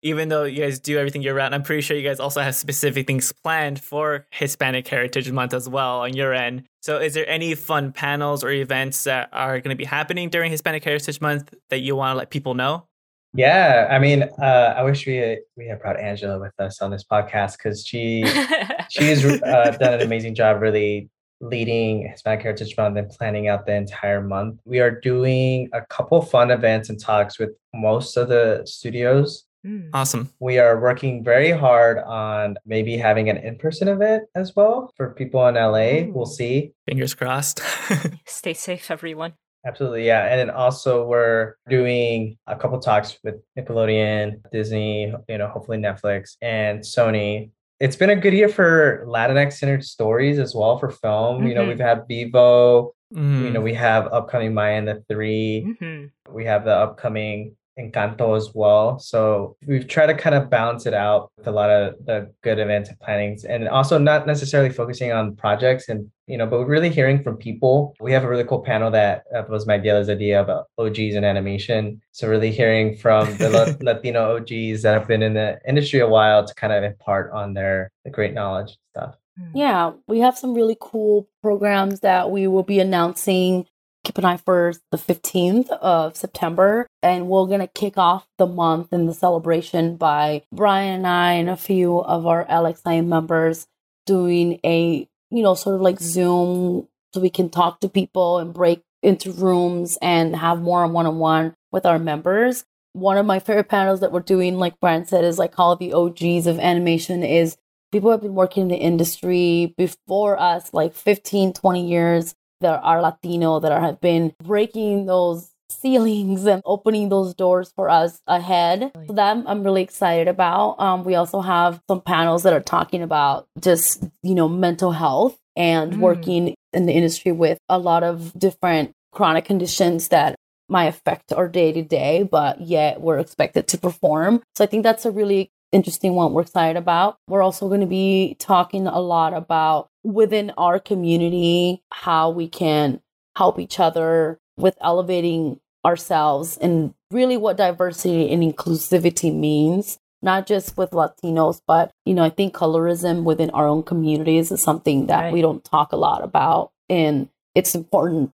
[0.03, 2.55] even though you guys do everything year round i'm pretty sure you guys also have
[2.55, 6.63] specific things planned for hispanic heritage month as well on your end.
[6.81, 10.51] So is there any fun panels or events that are going to be happening during
[10.51, 12.87] hispanic heritage month that you want to let people know
[13.33, 17.03] yeah, I mean, uh, I wish we we had brought Angela with us on this
[17.03, 18.25] podcast because she
[18.89, 21.09] she's uh, done an amazing job, really
[21.41, 24.59] leading Hispanic Heritage Month and planning out the entire month.
[24.65, 29.89] We are doing a couple fun events and talks with most of the studios Mm.
[29.93, 30.29] Awesome.
[30.39, 35.13] We are working very hard on maybe having an in person event as well for
[35.13, 36.03] people in LA.
[36.03, 36.11] Ooh.
[36.13, 36.73] We'll see.
[36.87, 37.61] Fingers crossed.
[38.25, 39.33] Stay safe, everyone.
[39.65, 40.25] Absolutely, yeah.
[40.25, 46.35] And then also we're doing a couple talks with Nickelodeon, Disney, you know, hopefully Netflix
[46.41, 47.51] and Sony.
[47.79, 51.37] It's been a good year for Latinx centered stories as well for film.
[51.37, 51.47] Mm-hmm.
[51.47, 51.69] You know, mm-hmm.
[51.69, 53.45] we've had Vivo, mm-hmm.
[53.45, 56.33] you know, we have upcoming Maya and the 3 mm-hmm.
[56.33, 58.99] We have the upcoming Encanto as well.
[58.99, 62.59] So we've tried to kind of balance it out with a lot of the good
[62.59, 66.89] events and plannings and also not necessarily focusing on projects and you know, but really
[66.89, 67.93] hearing from people.
[67.99, 72.01] We have a really cool panel that was Magdiela's idea about OGs and animation.
[72.11, 76.45] So really hearing from the Latino OGs that have been in the industry a while
[76.45, 79.15] to kind of impart on their the great knowledge stuff.
[79.53, 83.65] Yeah, we have some really cool programs that we will be announcing
[84.03, 86.87] keep an eye for the 15th of September.
[87.01, 91.33] And we're going to kick off the month and the celebration by Brian and I
[91.33, 93.67] and a few of our LXI members
[94.05, 98.53] doing a, you know, sort of like Zoom so we can talk to people and
[98.53, 102.63] break into rooms and have more one on one with our members.
[102.93, 105.93] One of my favorite panels that we're doing, like Brian said, is like all the
[105.93, 107.57] OGs of animation is
[107.91, 113.01] people have been working in the industry before us, like 15, 20 years that are
[113.01, 118.91] Latino that are, have been breaking those ceilings and opening those doors for us ahead.
[119.07, 120.79] So that I'm really excited about.
[120.79, 125.37] Um, we also have some panels that are talking about just, you know, mental health
[125.55, 125.97] and mm.
[125.99, 130.35] working in the industry with a lot of different chronic conditions that
[130.69, 134.41] might affect our day to day, but yet we're expected to perform.
[134.55, 137.17] So I think that's a really interesting one we're excited about.
[137.27, 143.01] We're also going to be talking a lot about within our community how we can
[143.35, 150.77] help each other with elevating ourselves and really what diversity and inclusivity means not just
[150.77, 155.23] with latinos but you know i think colorism within our own communities is something that
[155.23, 155.33] right.
[155.33, 158.31] we don't talk a lot about and it's important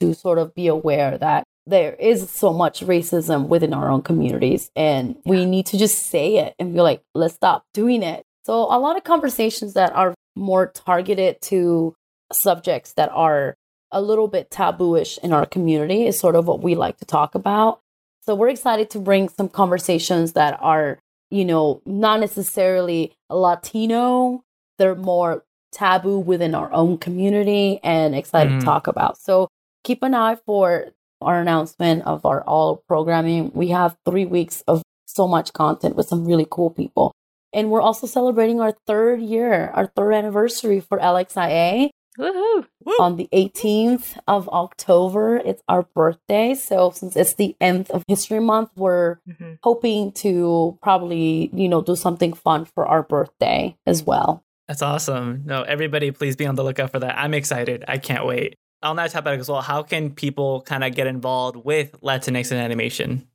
[0.00, 4.70] to sort of be aware that there is so much racism within our own communities
[4.74, 8.24] and we need to just say it and be like let's stop doing it.
[8.44, 11.94] So a lot of conversations that are more targeted to
[12.32, 13.54] subjects that are
[13.92, 17.34] a little bit tabooish in our community is sort of what we like to talk
[17.34, 17.80] about.
[18.22, 20.98] So we're excited to bring some conversations that are
[21.30, 24.42] you know not necessarily latino.
[24.78, 28.60] They're more taboo within our own community and excited mm-hmm.
[28.60, 29.16] to talk about.
[29.18, 29.48] So
[29.84, 30.90] keep an eye for
[31.22, 33.50] our announcement of our all programming.
[33.54, 37.12] We have three weeks of so much content with some really cool people.
[37.52, 41.90] And we're also celebrating our third year, our third anniversary for LXIA.
[42.18, 42.66] Woohoo!
[43.00, 46.54] On the 18th of October, it's our birthday.
[46.54, 49.54] So since it's the end of History Month, we're mm-hmm.
[49.62, 54.44] hoping to probably, you know, do something fun for our birthday as well.
[54.68, 55.42] That's awesome.
[55.44, 57.18] No, everybody please be on the lookout for that.
[57.18, 57.84] I'm excited.
[57.88, 61.56] I can't wait on that topic as well, how can people kind of get involved
[61.56, 63.28] with Latinx in animation?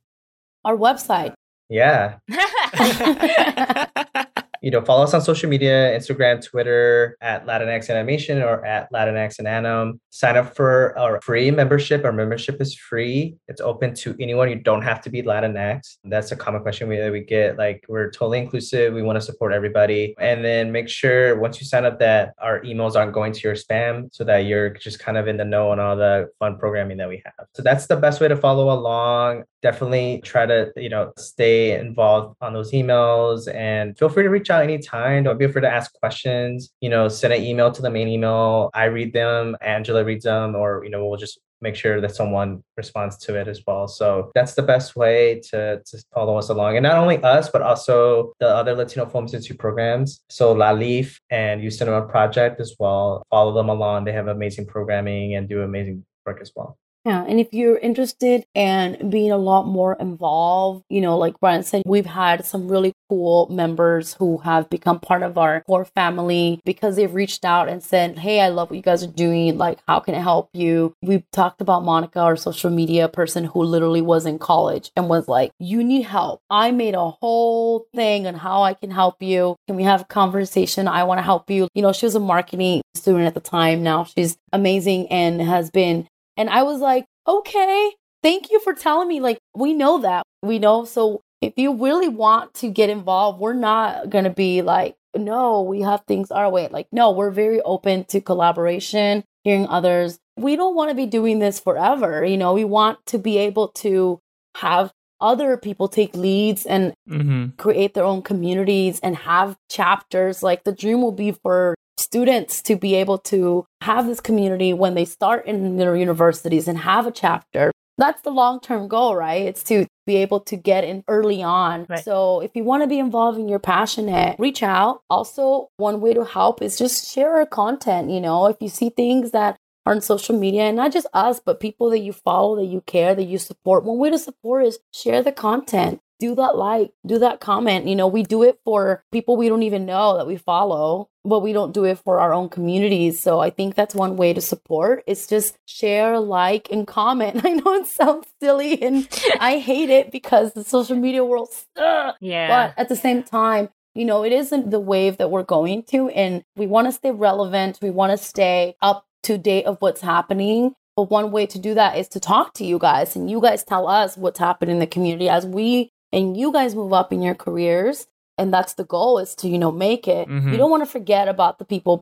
[0.64, 1.34] Our website.
[1.68, 2.18] Yeah.
[4.62, 9.38] you know, follow us on social media, Instagram, Twitter, at Latinx Animation or at Latinx
[9.38, 10.00] and Anim.
[10.10, 12.04] Sign up for our free membership.
[12.04, 13.36] Our membership is free.
[13.48, 14.48] It's open to anyone.
[14.48, 15.98] You don't have to be Latinx.
[16.04, 17.56] That's a common question we, we get.
[17.56, 18.94] Like, we're totally inclusive.
[18.94, 20.14] We want to support everybody.
[20.18, 23.54] And then make sure once you sign up that our emails aren't going to your
[23.54, 26.96] spam so that you're just kind of in the know on all the fun programming
[26.98, 27.46] that we have.
[27.54, 32.36] So that's the best way to follow along definitely try to you know stay involved
[32.40, 35.24] on those emails and feel free to reach out anytime.
[35.24, 36.70] Don't be afraid to ask questions.
[36.80, 38.70] You know send an email to the main email.
[38.74, 42.62] I read them angela reads them or you know we'll just make sure that someone
[42.76, 43.88] responds to it as well.
[43.88, 46.76] So that's the best way to, to follow us along.
[46.76, 50.20] And not only us but also the other latino film institute programs.
[50.28, 53.26] So LALIFF and youth cinema project as well.
[53.30, 54.04] Follow them along.
[54.04, 57.24] They have amazing programming and do amazing work as well yeah.
[57.24, 61.82] And if you're interested in being a lot more involved, you know, like Brian said,
[61.86, 66.96] we've had some really cool members who have become part of our core family because
[66.96, 69.56] they've reached out and said, Hey, I love what you guys are doing.
[69.56, 70.94] Like, how can I help you?
[71.02, 75.28] We've talked about Monica, our social media person who literally was in college and was
[75.28, 76.40] like, You need help.
[76.50, 79.56] I made a whole thing on how I can help you.
[79.66, 80.88] Can we have a conversation?
[80.88, 81.68] I want to help you.
[81.74, 83.82] You know, she was a marketing student at the time.
[83.82, 86.08] Now she's amazing and has been
[86.38, 87.90] and I was like, okay,
[88.22, 89.20] thank you for telling me.
[89.20, 90.22] Like, we know that.
[90.42, 90.84] We know.
[90.86, 95.62] So if you really want to get involved, we're not going to be like, no,
[95.62, 96.68] we have things our way.
[96.70, 100.18] Like, no, we're very open to collaboration, hearing others.
[100.36, 102.24] We don't want to be doing this forever.
[102.24, 104.20] You know, we want to be able to
[104.56, 107.56] have other people take leads and Mm-hmm.
[107.56, 110.42] create their own communities and have chapters.
[110.42, 114.94] Like the dream will be for students to be able to have this community when
[114.94, 117.72] they start in their universities and have a chapter.
[117.98, 119.42] That's the long term goal, right?
[119.42, 121.86] It's to be able to get in early on.
[121.88, 122.04] Right.
[122.04, 125.02] So if you want to be involved and you're passionate, reach out.
[125.10, 128.10] Also, one way to help is just share our content.
[128.10, 131.40] You know, if you see things that are on social media, and not just us,
[131.44, 134.64] but people that you follow, that you care, that you support, one way to support
[134.64, 137.86] is share the content do that like, do that comment.
[137.86, 141.40] You know, we do it for people we don't even know that we follow, but
[141.40, 143.20] we don't do it for our own communities.
[143.20, 145.04] So I think that's one way to support.
[145.06, 147.40] It's just share, like, and comment.
[147.44, 149.08] I know it sounds silly and
[149.40, 152.18] I hate it because the social media world sucks.
[152.20, 152.48] Yeah.
[152.48, 156.08] But at the same time, you know, it isn't the wave that we're going to,
[156.10, 157.80] and we want to stay relevant.
[157.82, 160.74] We want to stay up to date of what's happening.
[160.94, 163.64] But one way to do that is to talk to you guys, and you guys
[163.64, 167.22] tell us what's happening in the community as we and you guys move up in
[167.22, 168.06] your careers.
[168.36, 170.28] And that's the goal is to, you know, make it.
[170.28, 170.52] Mhm.
[170.52, 172.00] You don't want to forget about the people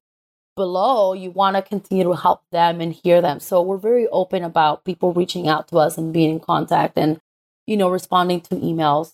[0.55, 1.15] below.
[1.15, 3.41] You want to continue to help them and hear them.
[3.41, 7.21] So we're very open about people reaching out to us and being in contact and,
[7.67, 9.13] you know, responding to emails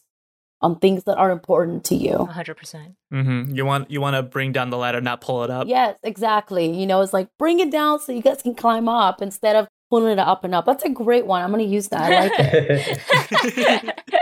[0.61, 2.13] on things that are important to you.
[2.29, 2.95] 100%.
[3.13, 3.55] Mm-hmm.
[3.55, 5.67] You want you want to bring down the ladder, not pull it up.
[5.69, 6.71] Yes, exactly.
[6.77, 9.69] You know, it's like bring it down so you guys can climb up instead of
[9.91, 10.65] pulling it up and up.
[10.65, 11.43] That's a great one.
[11.43, 12.01] I'm going to use that.
[12.03, 13.99] I like it.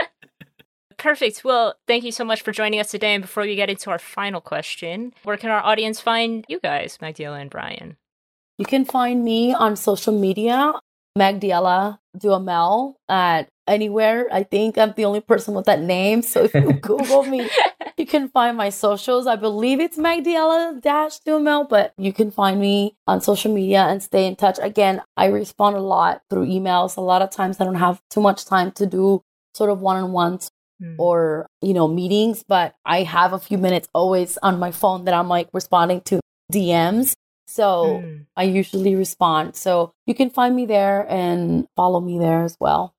[1.01, 1.43] Perfect.
[1.43, 3.15] Well, thank you so much for joining us today.
[3.15, 6.99] And before we get into our final question, where can our audience find you guys,
[7.01, 7.97] Magdiela and Brian?
[8.59, 10.73] You can find me on social media,
[11.17, 14.27] Magdiela Duhamel, at anywhere.
[14.31, 16.21] I think I'm the only person with that name.
[16.21, 17.49] So if you Google me,
[17.97, 19.25] you can find my socials.
[19.25, 21.17] I believe it's Magdiela dash
[21.67, 24.59] but you can find me on social media and stay in touch.
[24.61, 26.95] Again, I respond a lot through emails.
[26.95, 29.23] A lot of times I don't have too much time to do
[29.55, 30.95] sort of one on ones Mm.
[30.97, 35.13] or you know meetings but i have a few minutes always on my phone that
[35.13, 36.19] i'm like responding to
[36.51, 37.13] dms
[37.47, 38.25] so Mm.
[38.35, 42.95] i usually respond so you can find me there and follow me there as well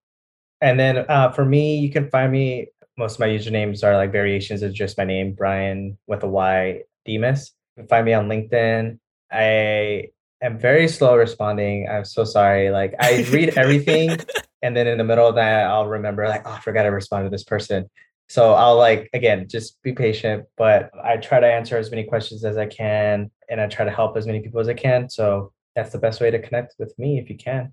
[0.62, 2.68] And then uh, for me, you can find me.
[2.97, 6.83] Most of my usernames are like variations of just my name, Brian with a Y,
[7.05, 7.51] Dimas.
[7.74, 8.99] You can find me on LinkedIn.
[9.33, 11.89] I am very slow responding.
[11.91, 12.70] I'm so sorry.
[12.70, 14.22] Like I read everything,
[14.63, 17.27] and then in the middle of that, I'll remember like, oh, I forgot to respond
[17.27, 17.89] to this person.
[18.29, 20.45] So I'll like again, just be patient.
[20.57, 23.91] But I try to answer as many questions as I can, and I try to
[23.91, 25.11] help as many people as I can.
[25.11, 27.73] So that's the best way to connect with me if you can.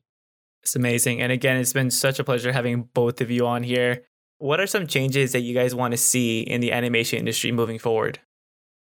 [0.63, 1.21] It's amazing.
[1.21, 4.03] And again, it's been such a pleasure having both of you on here.
[4.39, 7.79] What are some changes that you guys want to see in the animation industry moving
[7.79, 8.19] forward?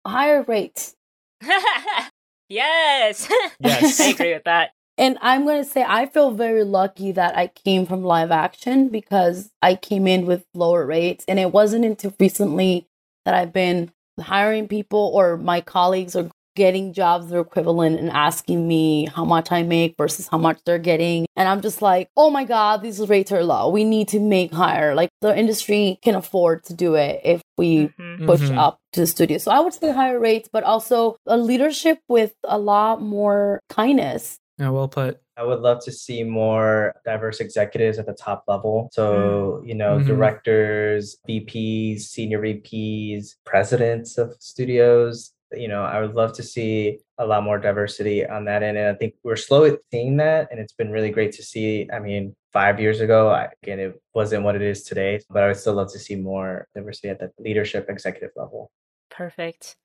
[0.06, 0.94] higher rates
[2.48, 3.28] yes.
[3.60, 4.00] Yes.
[4.00, 4.70] I agree with that.
[4.96, 8.88] And I'm going to say, I feel very lucky that I came from live action
[8.88, 11.24] because I came in with lower rates.
[11.26, 12.86] And it wasn't until recently
[13.24, 13.90] that I've been
[14.20, 19.24] hiring people or my colleagues are getting jobs that are equivalent and asking me how
[19.24, 21.26] much I make versus how much they're getting.
[21.34, 23.68] And I'm just like, oh my God, these rates are low.
[23.70, 24.94] We need to make higher.
[24.94, 28.26] Like the industry can afford to do it if we Mhm.
[28.28, 28.56] push Mhm.
[28.58, 29.38] up to the studio.
[29.38, 34.38] So I would say higher rates, but also a leadership with a lot more kindness.
[34.58, 35.20] Yeah, well put.
[35.36, 38.88] I would love to see more diverse executives at the top level.
[38.92, 40.06] So, you know, Mhm.
[40.06, 45.32] directors, VPs, senior VPs, presidents of studios.
[45.52, 48.76] You know, I would love to see a lot more diversity on that end.
[48.78, 50.48] And I think we're slow at seeing that.
[50.50, 51.88] And it's been really great to see.
[51.92, 55.48] I mean, five years ago, I, again, it wasn't what it is today, but I
[55.48, 58.70] would still love to see more diversity at the leadership executive level.
[59.10, 59.76] Perfect.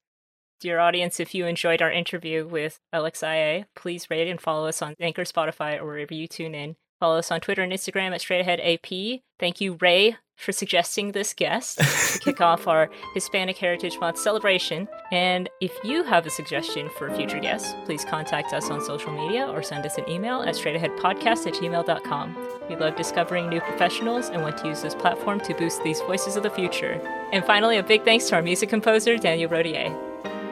[0.59, 4.93] Dear audience, if you enjoyed our interview with Alexia, please rate and follow us on
[4.99, 6.75] Anchor, Spotify, or wherever you tune in.
[6.99, 9.21] Follow us on Twitter and Instagram at Straight Ahead AP.
[9.39, 14.89] Thank you, Ray, for suggesting this guest to kick off our Hispanic Heritage Month celebration.
[15.13, 19.13] And if you have a suggestion for a future guest, please contact us on social
[19.13, 22.35] media or send us an email at straightaheadpodcast at gmail.com.
[22.67, 26.35] We love discovering new professionals and want to use this platform to boost these voices
[26.35, 26.99] of the future.
[27.31, 30.08] And finally, a big thanks to our music composer, Daniel Rodier.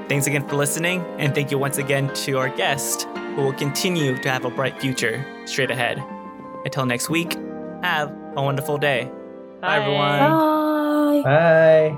[0.08, 3.03] Thanks again for listening, and thank you once again to our guest,
[3.36, 6.01] who will continue to have a bright future straight ahead.
[6.64, 7.34] Until next week,
[7.84, 9.12] have a wonderful day.
[9.62, 11.24] Bye, everyone.
[11.24, 11.97] Bye.